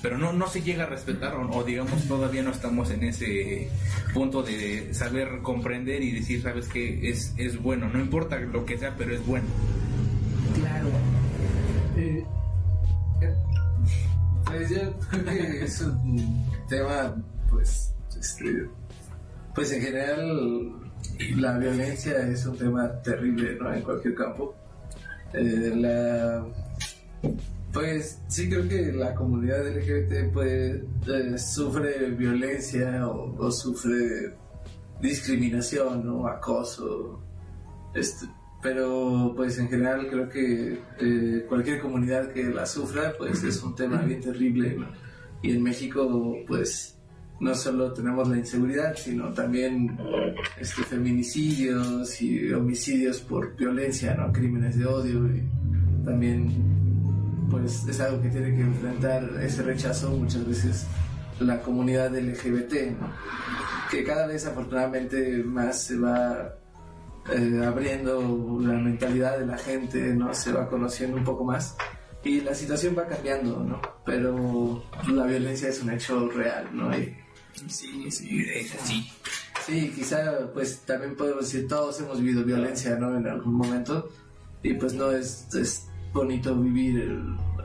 pero 0.00 0.16
no, 0.16 0.32
no 0.32 0.46
se 0.46 0.62
llega 0.62 0.84
a 0.84 0.86
respetar 0.86 1.34
o, 1.34 1.50
o 1.50 1.64
digamos 1.64 2.06
todavía 2.06 2.42
no 2.42 2.52
estamos 2.52 2.90
en 2.90 3.02
ese 3.02 3.68
punto 4.14 4.42
de 4.42 4.94
saber 4.94 5.40
comprender 5.42 6.02
y 6.02 6.12
decir, 6.12 6.40
sabes 6.42 6.68
que 6.68 7.10
es, 7.10 7.34
es 7.36 7.60
bueno, 7.60 7.88
no 7.88 7.98
importa 7.98 8.38
lo 8.38 8.64
que 8.64 8.78
sea, 8.78 8.94
pero 8.96 9.14
es 9.14 9.26
bueno. 9.26 9.46
claro. 10.54 10.88
Eh, 11.96 12.24
Pues 14.44 14.70
yo 14.70 14.98
creo 15.10 15.24
que 15.24 15.64
es 15.64 15.80
un 15.82 16.46
tema, 16.68 17.14
pues, 17.50 17.92
este, 18.18 18.68
pues 19.58 19.72
en 19.72 19.82
general 19.82 20.72
la 21.36 21.58
violencia 21.58 22.16
es 22.28 22.46
un 22.46 22.56
tema 22.56 23.02
terrible, 23.02 23.56
¿no? 23.56 23.74
En 23.74 23.82
cualquier 23.82 24.14
campo. 24.14 24.54
Eh, 25.32 25.72
la, 25.74 26.46
pues 27.72 28.20
sí 28.28 28.48
creo 28.48 28.68
que 28.68 28.92
la 28.92 29.16
comunidad 29.16 29.66
LGBT 29.66 30.32
pues 30.32 30.80
eh, 31.08 31.38
sufre 31.38 32.08
violencia 32.10 33.04
o, 33.08 33.34
o 33.36 33.50
sufre 33.50 34.36
discriminación, 35.00 36.06
¿no? 36.06 36.28
Acoso, 36.28 37.20
este, 37.96 38.26
pero 38.62 39.32
pues 39.34 39.58
en 39.58 39.68
general 39.68 40.06
creo 40.08 40.28
que 40.28 40.78
eh, 41.00 41.46
cualquier 41.48 41.80
comunidad 41.80 42.32
que 42.32 42.44
la 42.44 42.64
sufra 42.64 43.12
pues 43.18 43.42
es 43.42 43.60
un 43.64 43.74
tema 43.74 44.02
bien 44.02 44.20
terrible 44.20 44.76
¿no? 44.76 44.86
y 45.42 45.50
en 45.50 45.64
México 45.64 46.36
pues 46.46 46.97
no 47.40 47.54
solo 47.54 47.92
tenemos 47.92 48.28
la 48.28 48.38
inseguridad 48.38 48.96
sino 48.96 49.32
también 49.32 49.96
este 50.58 50.82
feminicidios 50.82 52.20
y 52.20 52.52
homicidios 52.52 53.20
por 53.20 53.54
violencia 53.56 54.14
no 54.14 54.32
crímenes 54.32 54.78
de 54.78 54.86
odio 54.86 55.26
y 55.26 55.42
también 56.04 56.52
pues 57.50 57.86
es 57.88 58.00
algo 58.00 58.20
que 58.20 58.28
tiene 58.28 58.54
que 58.54 58.62
enfrentar 58.62 59.30
ese 59.40 59.62
rechazo 59.62 60.10
muchas 60.10 60.46
veces 60.46 60.86
la 61.40 61.60
comunidad 61.60 62.14
LGBT 62.16 62.74
que 63.90 64.04
cada 64.04 64.26
vez 64.26 64.46
afortunadamente 64.46 65.42
más 65.44 65.82
se 65.84 65.96
va 65.96 66.54
eh, 67.30 67.62
abriendo 67.64 68.58
la 68.60 68.72
mentalidad 68.74 69.38
de 69.38 69.46
la 69.46 69.58
gente, 69.58 70.14
¿no? 70.14 70.32
Se 70.32 70.50
va 70.50 70.68
conociendo 70.68 71.16
un 71.16 71.24
poco 71.24 71.44
más 71.44 71.76
y 72.24 72.40
la 72.40 72.54
situación 72.54 72.94
va 72.98 73.06
cambiando, 73.06 73.62
¿no? 73.62 73.80
Pero 74.04 74.82
la 75.08 75.24
violencia 75.24 75.68
es 75.68 75.82
un 75.82 75.90
hecho 75.90 76.28
real, 76.30 76.68
¿no? 76.72 76.96
Y, 76.96 77.14
Sí, 77.66 78.10
sí, 78.10 78.44
es 78.54 78.74
así. 78.74 79.10
sí, 79.66 79.92
quizá 79.94 80.22
pues 80.54 80.80
también 80.80 81.16
podemos 81.16 81.40
decir 81.50 81.66
todos 81.68 81.98
hemos 82.00 82.20
vivido 82.20 82.44
violencia, 82.44 82.96
¿no? 82.96 83.16
En 83.16 83.26
algún 83.26 83.54
momento 83.54 84.08
y 84.62 84.74
pues 84.74 84.94
no 84.94 85.10
es, 85.12 85.52
es 85.54 85.86
bonito 86.12 86.54
vivir 86.56 87.00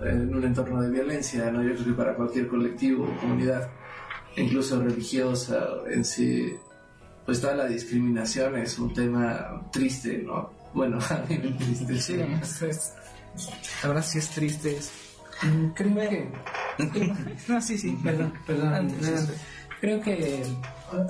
en 0.02 0.36
un 0.36 0.44
entorno 0.44 0.82
de 0.82 0.90
violencia, 0.90 1.50
¿no? 1.52 1.62
Yo 1.64 1.74
creo 1.76 1.86
que 1.86 1.94
para 1.94 2.16
cualquier 2.16 2.48
colectivo 2.48 3.06
o 3.06 3.20
comunidad, 3.22 3.70
incluso 4.36 4.82
religiosa 4.82 5.66
en 5.90 6.04
sí, 6.04 6.56
pues 7.26 7.40
toda 7.40 7.56
la 7.56 7.66
discriminación 7.68 8.58
es 8.58 8.78
un 8.80 8.94
tema 8.94 9.62
triste, 9.72 10.24
¿no? 10.26 10.52
Bueno, 10.74 10.98
a 11.10 11.24
mí 11.30 11.38
me 11.38 11.52
triste, 11.52 12.00
Sí, 12.02 12.18
sí. 12.18 12.66
es- 12.66 12.94
verdad 13.84 14.04
sí 14.06 14.18
es 14.18 14.30
triste. 14.30 14.76
es- 14.78 14.92
mm, 15.44 15.68
creo 15.76 15.96
que. 15.96 16.30
No, 17.48 17.62
sí, 17.62 17.78
sí. 17.78 17.98
Perdón, 18.04 18.34
perdón. 18.48 18.74
Antes. 18.74 19.28
Creo 19.84 20.00
que 20.00 20.42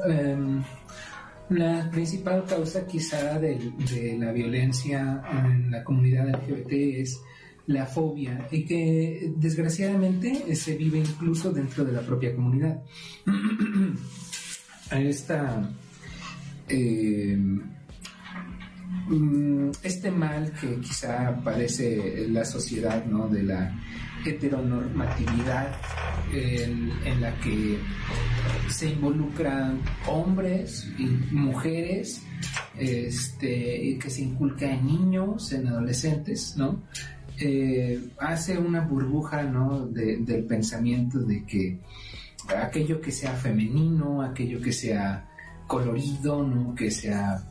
em, 0.08 0.64
la 1.50 1.88
principal 1.92 2.44
causa 2.44 2.88
quizá 2.88 3.38
de, 3.38 3.60
la 4.18 4.32
violencia 4.32 5.22
en 5.32 5.70
la 5.70 5.84
comunidad 5.84 6.28
LGBT 6.28 6.72
es 6.98 7.22
la 7.68 7.86
fobia 7.86 8.48
y 8.50 8.66
que 8.66 9.32
desgraciadamente 9.38 10.56
se 10.56 10.76
vive 10.76 10.98
incluso 10.98 11.52
dentro 11.52 11.86
de 11.86 11.92
la 11.92 12.02
propia 12.02 12.36
comunidad. 12.36 12.82
Esta, 14.90 15.70
em, 16.68 17.62
mm, 19.08 19.72
este 19.84 20.10
mal 20.10 20.52
que 20.52 20.80
quizá 20.80 21.40
parece 21.44 22.28
la 22.28 22.44
sociedad 22.44 23.06
¿no? 23.06 23.28
de 23.28 23.44
la 23.44 23.72
heteronormatividad 24.26 25.68
en, 26.34 26.92
la 27.22 27.34
que 27.40 27.78
se 28.70 28.90
involucran 28.90 29.82
hombres 30.08 30.88
y 30.98 31.06
mujeres 31.34 32.22
este, 32.78 33.98
que 34.02 34.10
se 34.10 34.22
inculca 34.24 34.66
en 34.72 34.86
niños, 34.88 35.52
en 35.54 35.68
adolescentes, 35.68 36.56
¿no? 36.58 36.82
Eh, 37.40 38.00
hace 38.20 38.58
una 38.58 38.82
burbuja 38.82 39.44
¿no? 39.44 39.88
de- 39.88 40.18
del 40.18 40.44
pensamiento 40.46 41.20
de 41.20 41.44
que 41.46 41.80
aquello 42.56 43.02
que 43.02 43.12
sea 43.12 43.32
femenino, 43.34 44.22
aquello 44.22 44.62
que 44.62 44.72
sea 44.72 45.28
colorido, 45.68 46.44
¿no? 46.44 46.76
que 46.76 46.92
sea 46.92 47.44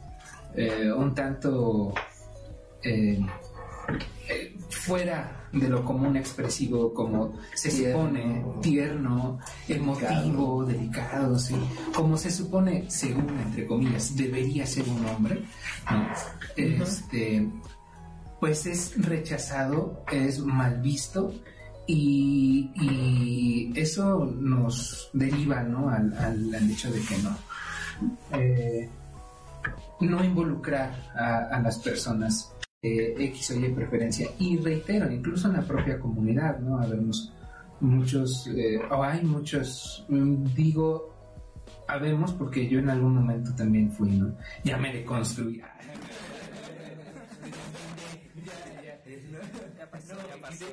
eh, 0.54 0.92
un 0.92 1.14
tanto 1.14 1.94
eh, 2.84 3.18
fuera 4.70 5.41
de 5.52 5.68
lo 5.68 5.84
común 5.84 6.16
expresivo, 6.16 6.94
como 6.94 7.32
se 7.54 7.68
Tierno. 7.70 8.00
supone, 8.00 8.44
tierno, 8.62 9.38
emotivo, 9.68 10.64
delicado, 10.64 11.38
sí, 11.38 11.54
como 11.94 12.16
se 12.16 12.30
supone, 12.30 12.90
según 12.90 13.28
entre 13.38 13.66
comillas, 13.66 14.16
debería 14.16 14.64
ser 14.66 14.88
un 14.88 15.04
hombre, 15.06 15.44
¿no? 15.90 16.06
este, 16.56 17.50
pues 18.40 18.66
es 18.66 18.94
rechazado, 18.96 20.04
es 20.10 20.38
mal 20.40 20.80
visto 20.80 21.32
y, 21.86 22.70
y 22.74 23.72
eso 23.78 24.24
nos 24.24 25.10
deriva 25.12 25.62
¿no? 25.62 25.90
al, 25.90 26.12
al- 26.16 26.54
al 26.54 26.70
hecho 26.70 26.90
de 26.90 27.00
que 27.00 27.18
no. 27.18 27.36
eh, 28.38 28.88
no 30.00 30.24
involucrar 30.24 31.12
a, 31.14 31.56
a 31.56 31.60
las 31.60 31.78
personas 31.78 32.51
eh, 32.82 33.14
X 33.16 33.52
o 33.52 33.60
Y 33.60 33.68
preferencia. 33.70 34.28
Y 34.40 34.58
reitero, 34.58 35.10
incluso 35.10 35.48
en 35.48 35.54
la 35.54 35.62
propia 35.62 36.00
comunidad, 36.00 36.58
¿no? 36.58 36.78
Habemos 36.78 37.32
muchos, 37.80 38.48
eh, 38.48 38.80
o 38.90 39.02
hay 39.02 39.22
muchos, 39.22 40.04
mm, 40.08 40.46
digo, 40.54 41.14
habemos 41.86 42.32
porque 42.32 42.68
yo 42.68 42.80
en 42.80 42.90
algún 42.90 43.14
momento 43.14 43.54
también 43.54 43.92
fui, 43.92 44.10
¿no? 44.10 44.36
Ya 44.64 44.76
me 44.76 44.92
deconstruí. 44.92 45.62
Ya 49.78 49.90
pasó, 49.90 50.14
ya 50.14 50.40
pasó. 50.40 50.64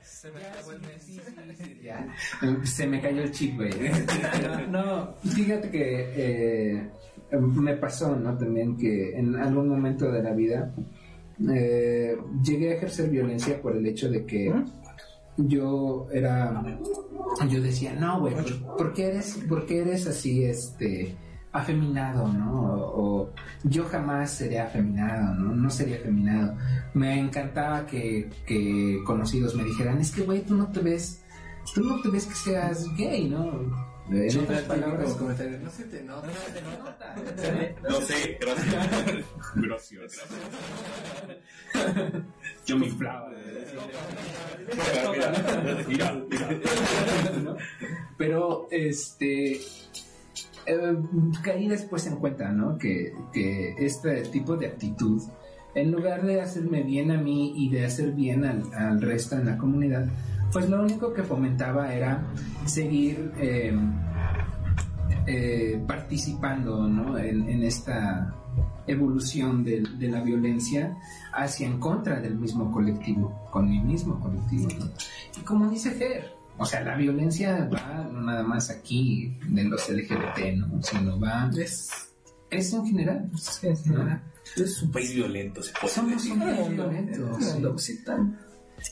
Se 0.00 0.30
me 0.30 0.44
acabó 0.44 0.72
el 0.72 0.80
mes. 0.80 1.82
Ya, 1.82 2.16
se 2.64 2.86
me 2.86 3.00
cayó 3.00 3.22
el 3.22 3.32
chip, 3.32 3.56
güey. 3.56 3.70
No, 4.70 5.14
fíjate 5.34 5.70
que 5.70 6.12
eh, 6.16 6.90
me 7.32 7.74
pasó, 7.76 8.16
¿no? 8.16 8.36
También 8.36 8.76
que 8.76 9.16
en 9.16 9.36
algún 9.36 9.68
momento 9.68 10.10
de 10.10 10.22
la 10.22 10.32
vida 10.32 10.72
eh, 11.50 12.16
llegué 12.42 12.70
a 12.70 12.76
ejercer 12.76 13.10
violencia 13.10 13.60
por 13.60 13.76
el 13.76 13.86
hecho 13.86 14.10
de 14.10 14.24
que 14.24 14.52
yo 15.36 16.08
era, 16.12 16.62
yo 17.50 17.60
decía, 17.60 17.94
no, 17.94 18.20
güey, 18.20 18.34
¿por, 18.34 18.76
por 18.76 18.92
qué 18.94 19.08
eres, 19.08 19.38
por 19.48 19.66
qué 19.66 19.82
eres 19.82 20.06
así, 20.06 20.44
este, 20.44 21.14
afeminado, 21.52 22.28
¿no? 22.28 22.52
O, 22.52 23.22
o 23.22 23.30
yo 23.64 23.84
jamás 23.84 24.30
sería 24.30 24.64
afeminado, 24.64 25.34
¿no? 25.34 25.54
No 25.54 25.70
sería 25.70 25.96
afeminado. 25.96 26.56
Me 26.94 27.18
encantaba 27.18 27.86
que, 27.86 28.30
que 28.46 29.00
conocidos 29.04 29.54
me 29.54 29.64
dijeran, 29.64 29.98
es 29.98 30.10
que, 30.12 30.22
güey, 30.22 30.42
tú 30.42 30.54
no 30.54 30.68
te 30.70 30.80
ves, 30.80 31.22
tú 31.74 31.82
no 31.82 32.00
te 32.00 32.08
ves 32.08 32.26
que 32.26 32.34
seas 32.34 32.86
gay, 32.96 33.28
¿no? 33.28 33.95
En 34.10 34.30
Sí, 34.30 34.38
otras 34.38 34.62
palabras, 34.62 35.04
como 35.04 35.18
comentario, 35.18 35.58
no 35.58 35.70
se 35.70 35.84
te 35.84 36.02
nota. 36.02 36.22
No 37.88 38.00
sé, 38.00 38.38
gracias. 38.40 39.24
Gracias. 39.56 40.12
Yo 42.66 42.78
me 42.78 42.86
inflaba. 42.86 43.30
Mira, 45.08 45.32
mira, 45.88 46.12
mira. 46.30 47.56
Pero, 48.16 48.68
este, 48.70 49.60
eh, 50.66 50.96
caí 51.42 51.68
después 51.68 52.06
en 52.06 52.16
cuenta, 52.16 52.50
¿no? 52.50 52.78
Que, 52.78 53.12
que 53.32 53.74
este 53.78 54.22
tipo 54.22 54.56
de 54.56 54.68
actitud, 54.68 55.22
en 55.74 55.90
lugar 55.92 56.24
de 56.24 56.40
hacerme 56.40 56.82
bien 56.82 57.10
a 57.10 57.18
mí 57.20 57.54
y 57.56 57.70
de 57.70 57.84
hacer 57.84 58.12
bien 58.12 58.44
al, 58.44 58.62
al 58.74 59.00
resto 59.00 59.36
en 59.36 59.46
la 59.46 59.58
comunidad, 59.58 60.06
pues 60.56 60.70
lo 60.70 60.80
único 60.80 61.12
que 61.12 61.22
fomentaba 61.22 61.92
era 61.92 62.26
seguir 62.64 63.30
eh, 63.36 63.76
eh, 65.26 65.84
participando, 65.86 66.88
¿no? 66.88 67.18
En, 67.18 67.46
en 67.46 67.62
esta 67.62 68.34
evolución 68.86 69.62
de, 69.62 69.82
de 69.98 70.08
la 70.08 70.22
violencia 70.22 70.96
hacia 71.34 71.66
en 71.66 71.78
contra 71.78 72.20
del 72.20 72.36
mismo 72.38 72.72
colectivo, 72.72 73.46
con 73.50 73.68
mi 73.68 73.80
mismo 73.80 74.18
colectivo, 74.18 74.66
¿no? 74.78 74.86
Y 75.38 75.40
como 75.44 75.68
dice 75.68 75.90
Ger, 75.90 76.32
o 76.56 76.64
sea, 76.64 76.80
la 76.80 76.96
violencia 76.96 77.68
va 77.70 78.08
no 78.10 78.22
nada 78.22 78.42
más 78.42 78.70
aquí 78.70 79.36
de 79.48 79.64
los 79.64 79.86
LGBT, 79.90 80.56
¿no? 80.56 80.82
Sino 80.82 81.20
va... 81.20 81.50
Es, 81.54 81.90
Es 82.48 82.72
en 82.72 82.86
general. 82.86 83.28
¿no? 83.84 84.20
es 84.56 84.82
un 84.82 84.90
país 84.90 85.12
violento, 85.12 85.62
se 85.62 85.72
puede 85.78 85.92
Somos 85.92 86.12
decir. 86.12 86.32
un 86.32 86.38
país 86.40 86.68
violento. 86.70 87.40
sí. 87.40 87.60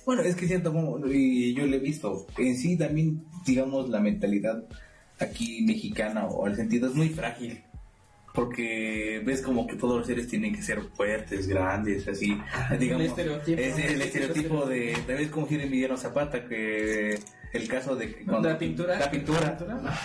Bueno, 0.04 0.22
es 0.22 0.36
que 0.36 0.46
siento 0.46 0.72
como, 0.72 0.98
y 1.06 1.54
yo 1.54 1.66
lo 1.66 1.76
he 1.76 1.78
visto, 1.78 2.26
en 2.38 2.56
sí 2.56 2.76
también, 2.76 3.24
digamos, 3.46 3.88
la 3.88 4.00
mentalidad 4.00 4.64
aquí 5.18 5.62
mexicana 5.62 6.26
o 6.26 6.46
el 6.46 6.56
sentido 6.56 6.88
es 6.88 6.94
muy 6.94 7.08
frágil. 7.08 7.62
Porque 8.34 9.22
ves 9.24 9.42
como 9.42 9.64
que 9.68 9.76
todos 9.76 9.98
los 9.98 10.06
seres 10.08 10.26
tienen 10.26 10.52
que 10.56 10.60
ser 10.60 10.82
fuertes, 10.96 11.46
grandes, 11.46 12.08
así. 12.08 12.36
Digamos, 12.80 13.06
estereotipo. 13.06 13.60
Es 13.60 13.78
el 13.78 14.02
estereotipo 14.02 14.66
de, 14.66 14.96
¿sabes 15.06 15.28
cómo 15.28 15.46
tiene 15.46 15.64
Emiliano 15.64 15.96
Zapata? 15.96 16.48
Que 16.48 17.20
el 17.54 17.68
caso 17.68 17.94
de 17.96 18.14
que 18.14 18.24
La 18.24 18.58
pintura. 18.58 18.98
la 18.98 19.10
pintura, 19.10 19.58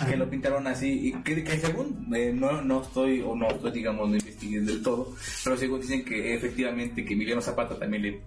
que 0.08 0.16
lo 0.16 0.30
pintaron 0.30 0.66
así 0.66 1.08
y 1.08 1.12
que, 1.22 1.42
que 1.44 1.58
según 1.58 2.06
eh, 2.14 2.32
no, 2.34 2.62
no 2.62 2.82
estoy 2.82 3.20
o 3.22 3.34
no 3.34 3.48
estoy 3.48 3.72
digamos 3.72 4.08
no 4.08 4.14
investigué 4.16 4.60
del 4.60 4.82
todo 4.82 5.12
pero 5.44 5.56
según 5.56 5.80
dicen 5.80 6.04
que 6.04 6.34
efectivamente 6.34 7.04
que 7.04 7.14
Emiliano 7.14 7.40
Zapata 7.42 7.78
también 7.78 8.02
le 8.02 8.20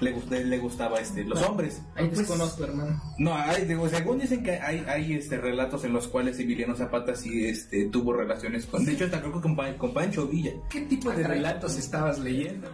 le, 0.00 0.12
gust- 0.14 0.30
le 0.30 0.58
gustaba 0.58 0.98
este 0.98 1.22
los 1.24 1.40
hombres 1.42 1.80
Ahí 1.94 2.06
Pues, 2.08 2.18
desconozco, 2.18 2.64
hermano. 2.64 3.00
no 3.18 3.34
hay 3.36 3.64
digo, 3.64 3.88
según 3.88 4.18
dicen 4.18 4.42
que 4.42 4.52
hay 4.52 4.84
hay 4.88 5.14
este 5.14 5.36
relatos 5.38 5.84
en 5.84 5.92
los 5.92 6.08
cuales 6.08 6.38
Emiliano 6.40 6.74
Zapata 6.74 7.14
sí 7.14 7.46
este 7.46 7.84
tuvo 7.86 8.12
relaciones 8.12 8.66
con 8.66 8.84
de 8.84 8.92
hecho 8.92 9.04
hasta 9.04 9.20
creo 9.20 9.34
que 9.34 9.40
con, 9.40 9.54
Pa- 9.54 9.76
con 9.76 9.94
Pancho 9.94 10.26
Villa 10.26 10.50
¿Qué 10.68 10.80
tipo 10.82 11.10
de 11.12 11.22
relatos 11.22 11.76
estabas 11.78 12.18
leyendo? 12.18 12.68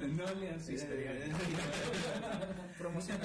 No 0.00 0.24
lean 0.40 0.60
su 0.64 0.72
historia. 0.72 1.12
Promociona 2.78 3.20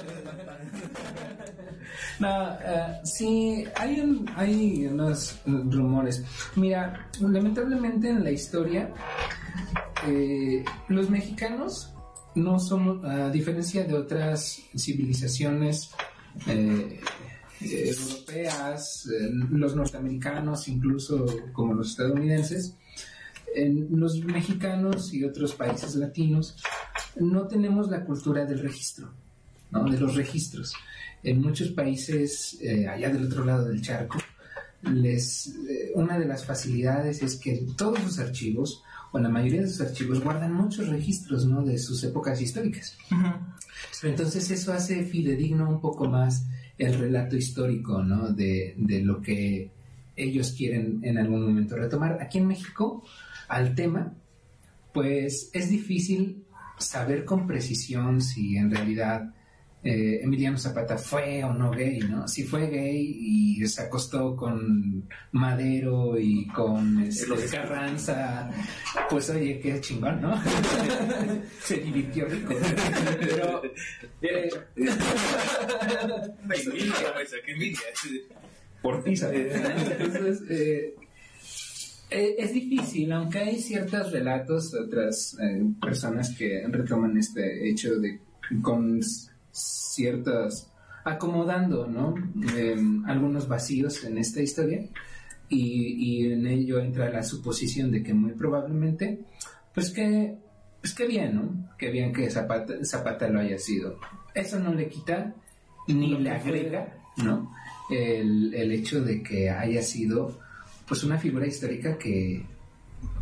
No, 2.20 2.52
eh, 2.54 3.00
sí, 3.04 3.64
hay, 3.76 4.00
un- 4.02 4.30
hay 4.36 4.86
unos 4.88 5.36
eh, 5.46 5.52
rumores. 5.70 6.24
Mira, 6.56 7.10
lamentablemente 7.22 8.10
en 8.10 8.24
la 8.24 8.32
historia, 8.32 8.92
eh, 10.08 10.64
los 10.90 11.10
mexicanos 11.10 11.94
no 12.36 12.60
somos, 12.60 13.04
a 13.06 13.30
diferencia 13.30 13.86
de 13.86 13.94
otras 13.94 14.62
civilizaciones 14.78 15.92
eh, 16.48 17.00
europeas, 17.62 19.08
eh, 19.08 19.30
los 19.52 19.76
norteamericanos, 19.76 20.68
incluso 20.68 21.26
como 21.54 21.74
los 21.74 21.92
estadounidenses, 21.92 22.76
en 23.56 23.88
los 24.00 24.24
mexicanos 24.24 25.14
y 25.14 25.24
otros 25.24 25.56
países 25.56 25.96
latinos 25.96 26.58
no 27.18 27.48
tenemos 27.48 27.90
la 27.90 28.04
cultura 28.04 28.46
del 28.46 28.60
registro, 28.60 29.12
¿no? 29.72 29.90
de 29.90 30.00
los 30.00 30.16
registros. 30.16 30.74
En 31.24 31.42
muchos 31.42 31.70
países 31.70 32.58
eh, 32.62 32.88
allá 32.88 33.10
del 33.10 33.26
otro 33.26 33.46
lado 33.46 33.66
del 33.66 33.82
charco, 33.82 34.20
les, 34.84 35.48
eh, 35.48 35.92
una 35.96 36.20
de 36.20 36.26
las 36.26 36.46
facilidades 36.46 37.24
es 37.24 37.38
que 37.38 37.66
todos 37.76 38.00
sus 38.00 38.20
archivos, 38.20 38.84
o 39.12 39.20
la 39.20 39.30
mayoría 39.30 39.62
de 39.62 39.68
sus 39.68 39.82
archivos, 39.82 40.24
guardan 40.24 40.54
muchos 40.54 40.90
registros 40.90 41.46
¿no? 41.46 41.64
de 41.64 41.78
sus 41.78 42.04
épocas 42.04 42.42
históricas. 42.42 42.98
Entonces 44.04 44.52
eso 44.52 44.74
hace 44.74 45.04
fidedigno 45.06 45.70
un 45.70 45.80
poco 45.80 46.06
más 46.06 46.46
el 46.78 47.00
relato 47.00 47.36
histórico 47.36 48.04
¿no? 48.04 48.30
de, 48.30 48.76
de 48.78 49.02
lo 49.02 49.22
que 49.22 49.72
ellos 50.16 50.54
quieren 50.58 51.00
en 51.04 51.18
algún 51.18 51.44
momento 51.44 51.76
retomar. 51.76 52.20
Aquí 52.22 52.38
en 52.38 52.48
México, 52.48 53.04
al 53.48 53.76
tema, 53.76 54.14
pues 54.94 55.50
es 55.54 55.70
difícil 55.70 56.46
saber 56.78 57.26
con 57.26 57.48
precisión 57.48 58.22
si 58.22 58.58
en 58.58 58.70
realidad 58.72 59.32
eh, 59.84 60.20
Emiliano 60.24 60.58
Zapata 60.58 60.98
fue 60.98 61.44
o 61.44 61.54
no 61.54 61.70
gay, 61.70 62.00
¿no? 62.00 62.28
Si 62.28 62.44
fue 62.44 62.68
gay 62.70 63.18
y 63.20 63.68
se 63.68 63.84
acostó 63.84 64.36
con 64.36 65.08
Madero 65.32 66.18
y 66.18 66.48
con 66.48 67.02
este, 67.04 67.28
Los- 67.28 67.44
Carranza, 67.52 68.50
pues 69.10 69.30
oye, 69.30 69.60
qué 69.60 69.80
chingón, 69.82 70.22
¿no? 70.22 70.42
se 71.62 71.78
divirtió 71.78 72.26
rico. 72.26 72.56
Pero 73.20 73.62
eh, 74.24 74.50
pues. 76.48 76.70
Por 78.82 79.04
ti, 79.04 79.12
entonces, 79.22 80.42
eh, 80.50 80.96
eh, 82.10 82.36
es 82.38 82.54
difícil, 82.54 83.12
aunque 83.12 83.40
hay 83.40 83.60
ciertos 83.60 84.12
relatos, 84.12 84.74
otras 84.74 85.38
eh, 85.42 85.64
personas 85.82 86.36
que 86.38 86.66
retoman 86.68 87.18
este 87.18 87.70
hecho 87.70 88.00
de 88.00 88.20
con 88.62 89.00
ciertas 89.52 90.72
acomodando, 91.04 91.88
¿no? 91.88 92.16
Em, 92.58 93.06
algunos 93.06 93.48
vacíos 93.48 94.04
en 94.04 94.18
esta 94.18 94.42
historia 94.42 94.84
y, 95.50 96.24
y 96.24 96.32
en 96.32 96.48
ello 96.48 96.80
entra 96.80 97.10
la 97.10 97.24
suposición 97.24 97.92
de 97.92 98.04
que 98.04 98.14
muy 98.14 98.34
probablemente, 98.34 99.20
pues 99.74 99.92
que, 99.92 100.36
pues 100.82 100.94
que 100.94 101.08
bien, 101.08 101.36
¿no? 101.36 101.76
Que 101.78 101.92
bien 101.92 102.12
que 102.12 102.30
Zapata, 102.30 102.74
Zapata 102.84 103.30
lo 103.30 103.40
haya 103.40 103.60
sido. 103.60 104.00
Eso 104.34 104.60
no 104.60 104.74
le 104.74 104.90
quita 104.90 105.34
ni 105.88 106.18
le 106.18 106.32
agrega, 106.32 106.98
¿no? 107.18 107.52
El, 107.90 108.54
el 108.54 108.72
hecho 108.72 109.04
de 109.04 109.22
que 109.22 109.50
haya 109.52 109.84
sido, 109.84 110.40
pues, 110.88 111.04
una 111.04 111.18
figura 111.18 111.48
histórica 111.48 111.98
que, 111.98 112.46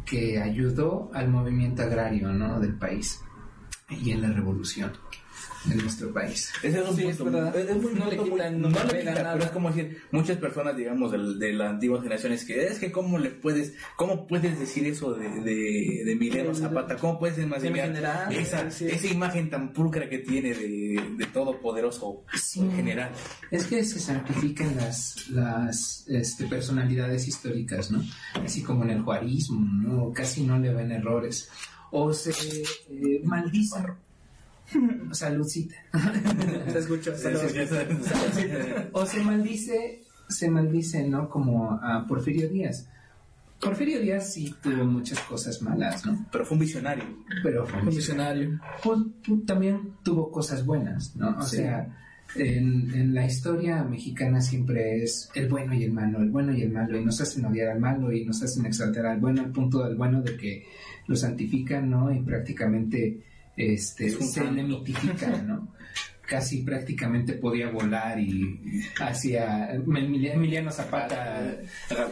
que 0.05 0.39
ayudó 0.41 1.09
al 1.13 1.29
movimiento 1.29 1.83
agrario, 1.83 2.31
¿no? 2.33 2.59
Del 2.59 2.75
país 2.75 3.19
y 3.89 4.11
en 4.11 4.21
la 4.21 4.31
revolución 4.31 4.91
de 5.65 5.75
nuestro 5.75 6.11
país. 6.13 6.51
Ese 6.61 6.81
es 6.81 6.89
un 6.89 6.95
Sí, 6.95 7.03
punto. 7.03 7.25
es 7.27 7.31
verdad. 7.33 7.55
Es, 7.57 7.69
es 7.69 7.75
muy, 7.81 7.93
No 7.93 8.05
le 8.09 8.15
punto 8.17 8.21
muy- 8.23 8.31
quitan, 8.31 8.61
no 8.61 8.69
no 8.69 8.75
le 8.79 8.83
le 8.83 8.89
quita, 8.89 8.99
pegan 8.99 9.13
nada. 9.15 9.33
pero 9.33 9.45
es 9.45 9.51
como 9.51 9.69
decir, 9.71 9.97
muchas 10.11 10.37
personas, 10.37 10.75
digamos, 10.75 11.11
del- 11.11 11.39
de, 11.39 11.53
las 11.53 11.69
antiguas 11.69 12.01
generaciones, 12.03 12.43
que 12.45 12.65
es 12.67 12.79
que 12.79 12.91
cómo 12.91 13.17
le 13.17 13.29
puedes, 13.31 13.73
cómo 13.95 14.27
puedes 14.27 14.59
decir 14.59 14.85
eso 14.87 15.13
de, 15.13 15.29
de, 15.29 16.03
de 16.05 16.15
De- 16.15 16.53
Zapata, 16.55 16.97
cómo 16.97 17.17
puedes 17.17 17.37
imaginar 17.39 18.31
esa, 18.33 18.69
sí. 18.71 18.87
esa 18.87 19.07
imagen 19.07 19.49
tan 19.49 19.71
pulcra 19.73 20.09
que 20.09 20.19
tiene 20.19 20.53
de, 20.53 21.01
de 21.17 21.25
todopoderoso 21.27 22.23
en 22.57 22.71
general. 22.73 23.11
Es 23.49 23.65
que 23.67 23.83
se 23.85 23.99
santifican 23.99 24.75
las, 24.75 25.29
las 25.29 26.05
este, 26.09 26.45
personalidades 26.47 27.27
históricas, 27.27 27.89
¿no? 27.91 28.03
Así 28.43 28.61
como 28.63 28.83
en 28.83 28.89
el 28.91 29.01
juarismo, 29.01 29.65
¿no? 29.81 30.11
Casi 30.11 30.43
no 30.43 30.59
le 30.59 30.73
ven 30.73 30.91
errores. 30.91 31.49
o 31.91 32.11
se 32.11 32.31
eh, 32.31 33.21
maldice. 33.23 33.75
Saludcita. 35.11 35.75
Se 36.71 36.79
escucha. 36.79 37.11
o 38.91 39.05
se 39.05 39.21
maldice, 39.23 40.03
se 40.29 40.49
maldice, 40.49 41.07
¿no? 41.07 41.29
Como 41.29 41.71
a 41.73 42.05
Porfirio 42.07 42.49
Díaz. 42.49 42.87
Porfirio 43.59 43.99
Díaz 44.01 44.33
sí 44.33 44.53
tuvo 44.61 44.83
muchas 44.85 45.19
cosas 45.21 45.61
malas, 45.61 46.05
¿no? 46.05 46.25
Pero 46.31 46.45
fue 46.45 46.55
un 46.55 46.61
visionario. 46.61 47.03
Pero 47.43 47.65
fue 47.65 47.79
Un 47.81 47.89
visionario. 47.89 48.59
pues, 48.83 48.99
pues, 49.25 49.45
también 49.45 49.93
tuvo 50.03 50.31
cosas 50.31 50.65
buenas, 50.65 51.15
¿no? 51.15 51.37
O 51.37 51.41
Sí. 51.43 51.57
sea, 51.57 51.87
en, 52.35 52.91
en 52.93 53.13
la 53.13 53.25
historia 53.25 53.83
mexicana 53.83 54.41
siempre 54.41 55.03
es 55.03 55.29
el 55.35 55.47
bueno 55.49 55.73
y 55.75 55.83
el 55.83 55.91
malo, 55.93 56.19
el 56.19 56.29
bueno 56.31 56.51
y 56.51 56.63
el 56.63 56.71
malo, 56.71 56.97
y 56.99 57.05
nos 57.05 57.21
hacen 57.21 57.45
odiar 57.45 57.69
al 57.69 57.79
malo 57.79 58.11
y 58.11 58.25
nos 58.25 58.41
hacen 58.41 58.65
exaltar 58.65 59.05
al 59.05 59.19
bueno, 59.19 59.41
al 59.41 59.51
punto 59.51 59.83
del 59.83 59.95
bueno 59.95 60.21
de 60.21 60.35
que 60.35 60.65
lo 61.07 61.15
santifican, 61.15 61.89
¿no? 61.89 62.11
Y 62.11 62.21
prácticamente 62.21 63.21
este, 63.55 64.07
Es 64.07 64.17
un 64.17 64.27
se 64.27 64.43
le 64.43 64.63
mitifican, 64.63 65.47
¿no? 65.47 65.73
Casi 66.25 66.63
prácticamente 66.63 67.33
podía 67.33 67.69
volar 67.69 68.17
y 68.17 68.81
hacía 68.99 69.73
Emiliano 69.73 70.71
Zapata. 70.71 71.57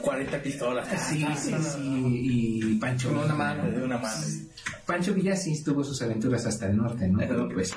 40 0.01 0.43
pistolas. 0.43 0.88
Sí, 1.10 1.25
sí, 1.38 1.54
sí, 1.58 1.80
y 1.82 2.75
Pancho. 2.75 3.08
Con 3.08 3.19
una 3.19 3.34
Villa, 3.34 3.38
mano. 3.38 3.63
¿no? 3.63 3.71
De 3.71 3.84
una 3.86 3.97
mano. 3.97 4.25
Pancho 4.86 5.13
Villa 5.13 5.36
sí 5.36 5.63
tuvo 5.63 5.84
sus 5.84 6.01
aventuras 6.01 6.45
hasta 6.45 6.67
el 6.67 6.75
norte, 6.75 7.08
¿no? 7.08 7.19
Pero 7.19 7.49
pues 7.49 7.73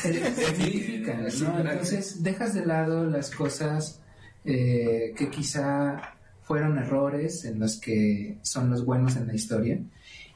se 0.00 0.34
simplifican, 0.34 1.24
¿no? 1.42 1.58
Entonces 1.58 2.22
dejas 2.22 2.54
de 2.54 2.64
lado 2.64 3.04
las 3.06 3.30
cosas 3.30 4.00
eh, 4.44 5.12
que 5.16 5.28
quizá 5.28 6.14
fueron 6.42 6.78
errores 6.78 7.44
en 7.44 7.58
los 7.58 7.80
que 7.80 8.38
son 8.42 8.70
los 8.70 8.84
buenos 8.84 9.16
en 9.16 9.26
la 9.26 9.34
historia 9.34 9.80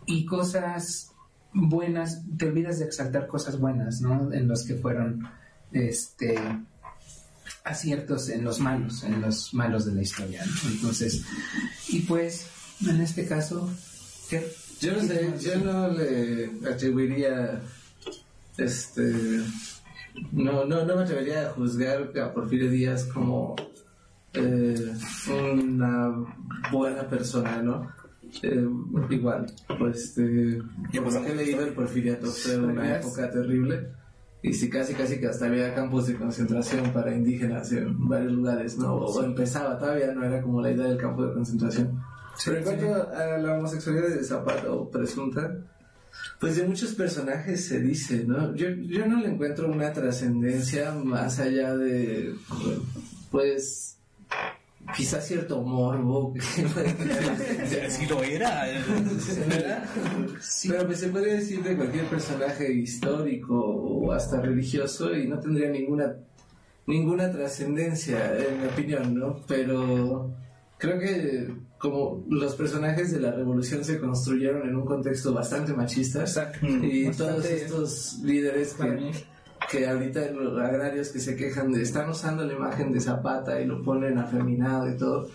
y 0.06 0.24
cosas 0.24 1.07
buenas, 1.66 2.22
te 2.36 2.46
olvidas 2.46 2.78
de 2.78 2.86
exaltar 2.86 3.26
cosas 3.26 3.58
buenas, 3.58 4.00
¿no? 4.00 4.32
En 4.32 4.48
los 4.48 4.64
que 4.64 4.74
fueron 4.74 5.28
este 5.72 6.38
aciertos 7.64 8.30
en 8.30 8.44
los 8.44 8.60
malos, 8.60 9.04
en 9.04 9.20
los 9.20 9.52
malos 9.52 9.84
de 9.84 9.94
la 9.94 10.02
historia, 10.02 10.44
¿no? 10.44 10.70
Entonces, 10.70 11.24
y 11.88 12.00
pues 12.00 12.46
en 12.86 13.00
este 13.00 13.26
caso, 13.26 13.68
¿qué? 14.30 14.50
Yo 14.80 14.92
no 14.92 15.00
sé, 15.00 15.34
yo 15.40 15.58
no 15.58 15.88
le 15.88 16.50
atribuiría, 16.70 17.60
este, 18.56 19.42
no, 20.32 20.64
no, 20.64 20.84
no 20.84 20.96
me 20.96 21.02
atrevería 21.02 21.48
a 21.48 21.50
juzgar 21.50 22.12
a 22.18 22.32
Porfirio 22.32 22.70
Díaz 22.70 23.04
como 23.04 23.56
eh, 24.34 24.94
una 25.28 26.12
buena 26.70 27.08
persona, 27.08 27.60
¿no? 27.60 27.90
Eh, 28.42 28.68
igual, 29.10 29.46
pues, 29.78 30.04
este, 30.04 30.22
lo 30.92 31.22
que 31.22 31.32
he 31.32 31.34
leído, 31.34 31.64
el 31.64 31.72
porfiriato 31.72 32.26
fue 32.26 32.58
una 32.58 32.98
época 32.98 33.30
terrible. 33.30 33.88
Y 34.40 34.52
sí, 34.52 34.70
casi, 34.70 34.94
casi 34.94 35.18
que 35.18 35.26
hasta 35.26 35.46
había 35.46 35.74
campos 35.74 36.06
de 36.06 36.14
concentración 36.14 36.92
para 36.92 37.12
indígenas 37.12 37.72
en 37.72 38.08
varios 38.08 38.32
lugares, 38.32 38.78
¿no? 38.78 38.94
O 38.94 39.24
empezaba, 39.24 39.76
todavía 39.78 40.12
no 40.12 40.22
era 40.24 40.40
como 40.40 40.62
la 40.62 40.70
idea 40.70 40.86
del 40.86 40.96
campo 40.96 41.26
de 41.26 41.34
concentración. 41.34 42.00
Pero 42.44 42.58
en 42.58 42.64
cuanto 42.64 42.94
a 42.94 43.38
la 43.38 43.58
homosexualidad 43.58 44.08
de 44.08 44.22
Zapata 44.22 44.70
o 44.70 44.88
presunta, 44.88 45.56
pues 46.38 46.56
de 46.56 46.68
muchos 46.68 46.94
personajes 46.94 47.66
se 47.66 47.80
dice, 47.80 48.24
¿no? 48.24 48.54
Yo, 48.54 48.68
yo 48.68 49.06
no 49.06 49.20
le 49.20 49.28
encuentro 49.28 49.68
una 49.68 49.92
trascendencia 49.92 50.92
más 50.92 51.40
allá 51.40 51.76
de, 51.76 52.34
pues, 53.32 53.97
quizás 54.96 55.26
cierto 55.26 55.60
morbo. 55.62 56.34
Así 57.86 58.06
lo 58.06 58.22
era. 58.22 58.64
Pero 60.68 60.86
pues 60.86 60.98
se 61.00 61.08
puede 61.08 61.34
decir 61.36 61.62
de 61.62 61.76
cualquier 61.76 62.06
personaje 62.06 62.72
histórico 62.72 63.54
o 63.58 64.12
hasta 64.12 64.40
religioso 64.40 65.14
y 65.14 65.26
no 65.28 65.38
tendría 65.38 65.70
ninguna 65.70 66.14
ninguna 66.86 67.30
trascendencia 67.30 68.34
en 68.38 68.60
mi 68.62 68.66
opinión, 68.66 69.14
¿no? 69.14 69.40
Pero 69.46 70.30
creo 70.78 70.98
que 70.98 71.54
como 71.78 72.24
los 72.30 72.54
personajes 72.54 73.12
de 73.12 73.20
la 73.20 73.30
revolución 73.32 73.84
se 73.84 74.00
construyeron 74.00 74.66
en 74.66 74.74
un 74.74 74.84
contexto 74.86 75.32
bastante 75.34 75.74
machista 75.74 76.20
Exacto. 76.20 76.66
y 76.66 77.04
Bastante- 77.06 77.32
todos 77.34 77.44
estos 77.44 78.18
líderes 78.24 78.74
que. 78.74 79.12
Que 79.70 79.86
ahorita 79.86 80.30
los 80.32 80.58
agrarios 80.60 81.10
que 81.10 81.20
se 81.20 81.36
quejan 81.36 81.72
de 81.72 81.82
están 81.82 82.08
usando 82.08 82.44
la 82.44 82.52
imagen 82.54 82.92
de 82.92 83.00
Zapata 83.00 83.60
y 83.60 83.66
lo 83.66 83.82
ponen 83.82 84.18
afeminado 84.18 84.88
y 84.88 84.96
todo, 84.96 85.28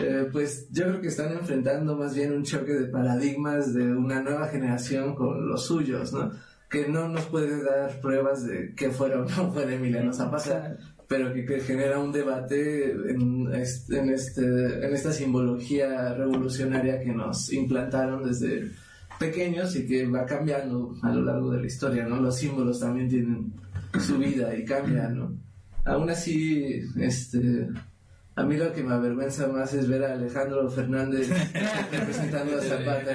eh, 0.00 0.28
pues 0.32 0.68
yo 0.70 0.84
creo 0.84 1.00
que 1.00 1.08
están 1.08 1.32
enfrentando 1.32 1.96
más 1.96 2.14
bien 2.14 2.32
un 2.32 2.42
choque 2.44 2.72
de 2.74 2.86
paradigmas 2.86 3.72
de 3.74 3.84
una 3.92 4.20
nueva 4.22 4.48
generación 4.48 5.14
con 5.14 5.48
los 5.48 5.64
suyos, 5.66 6.12
¿no? 6.12 6.30
Que 6.68 6.88
no 6.88 7.08
nos 7.08 7.24
puede 7.26 7.62
dar 7.62 8.00
pruebas 8.00 8.44
de 8.46 8.74
que 8.74 8.90
fuera 8.90 9.20
o 9.20 9.24
no 9.24 9.52
fuera 9.52 9.72
Emiliano 9.72 10.12
Zapata, 10.12 10.76
pero 11.08 11.32
que, 11.32 11.46
que 11.46 11.60
genera 11.60 11.98
un 11.98 12.12
debate 12.12 12.90
en, 12.92 13.48
este- 13.54 13.98
en, 13.98 14.10
este, 14.10 14.42
en 14.86 14.92
esta 14.94 15.10
simbología 15.12 16.12
revolucionaria 16.14 17.00
que 17.00 17.12
nos 17.14 17.50
implantaron 17.52 18.24
desde 18.24 18.70
pequeños 19.18 19.74
y 19.74 19.86
que 19.86 20.06
va 20.06 20.26
cambiando 20.26 20.94
a 21.02 21.10
lo 21.12 21.22
largo 21.22 21.50
de 21.50 21.60
la 21.60 21.66
historia, 21.66 22.04
¿no? 22.06 22.20
Los 22.20 22.36
símbolos 22.36 22.78
también 22.78 23.08
tienen 23.08 23.52
su 24.00 24.18
vida 24.18 24.54
y 24.54 24.64
cambian, 24.64 25.18
¿no? 25.18 25.36
Aún 25.84 26.10
así, 26.10 26.82
este, 26.96 27.68
a 28.38 28.44
mí 28.44 28.56
lo 28.56 28.72
que 28.72 28.84
me 28.84 28.94
avergüenza 28.94 29.48
más 29.48 29.74
es 29.74 29.88
ver 29.88 30.04
a 30.04 30.12
Alejandro 30.12 30.70
Fernández 30.70 31.28
representando 31.92 32.56
a 32.56 32.60
Zapata. 32.60 33.10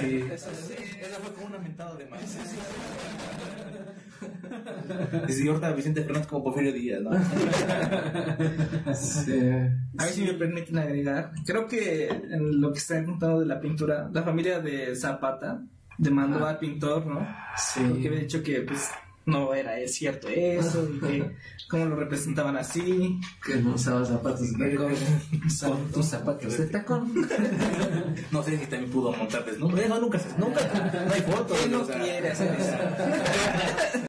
Sí. 0.00 0.24
Esa 0.32 0.50
fue 1.20 1.32
como 1.34 1.46
una 1.46 1.58
mentada 1.58 1.94
de 1.94 2.06
más. 2.06 2.20
Y 5.28 5.48
ahorita 5.48 5.72
Vicente 5.72 6.02
Fernández 6.02 6.26
como 6.26 6.42
Porfirio 6.42 6.72
Díaz, 6.72 7.00
¿no? 7.02 7.10
Sí. 8.94 9.38
A 9.98 10.04
ver 10.04 10.12
si 10.12 10.24
me 10.24 10.34
permiten 10.34 10.78
agregar. 10.78 11.30
Creo 11.46 11.68
que 11.68 12.08
en 12.08 12.60
lo 12.60 12.72
que 12.72 12.78
están 12.78 13.04
contando 13.04 13.38
de 13.38 13.46
la 13.46 13.60
pintura, 13.60 14.10
la 14.12 14.24
familia 14.24 14.58
de 14.58 14.96
Zapata 14.96 15.62
demandó 15.96 16.44
al 16.44 16.58
pintor, 16.58 17.06
¿no? 17.06 17.24
Sí. 17.56 17.80
Porque 17.88 18.08
había 18.08 18.20
dicho 18.20 18.42
que 18.42 18.62
pues 18.62 18.90
no 19.28 19.52
era 19.54 19.76
cierto 19.86 20.28
eso 20.28 20.88
y 20.90 20.98
que 20.98 21.30
cómo 21.68 21.84
lo 21.84 21.96
representaban 21.96 22.56
así. 22.56 23.20
Que 23.44 23.56
no 23.56 23.74
usaba 23.74 24.04
zapatos 24.04 24.52
de 24.56 24.70
tacón. 24.70 24.96
Son 25.50 25.92
tus 25.92 26.06
zapatos 26.06 26.58
de 26.58 26.66
tacón. 26.66 27.12
No 28.30 28.42
sé 28.42 28.58
si 28.58 28.66
también 28.66 28.90
pudo 28.90 29.12
montar 29.12 29.44
desnudo. 29.44 29.76
No, 29.88 30.00
nunca. 30.00 30.18
Nunca. 30.38 30.60
No 31.06 31.14
hay 31.14 31.20
fotos. 31.22 31.58
¿Quién 31.58 31.72
no 31.72 31.80
o 31.82 31.84
sea. 31.84 31.98
quiere 31.98 32.30
hacer 32.30 32.56
eso? 32.58 32.72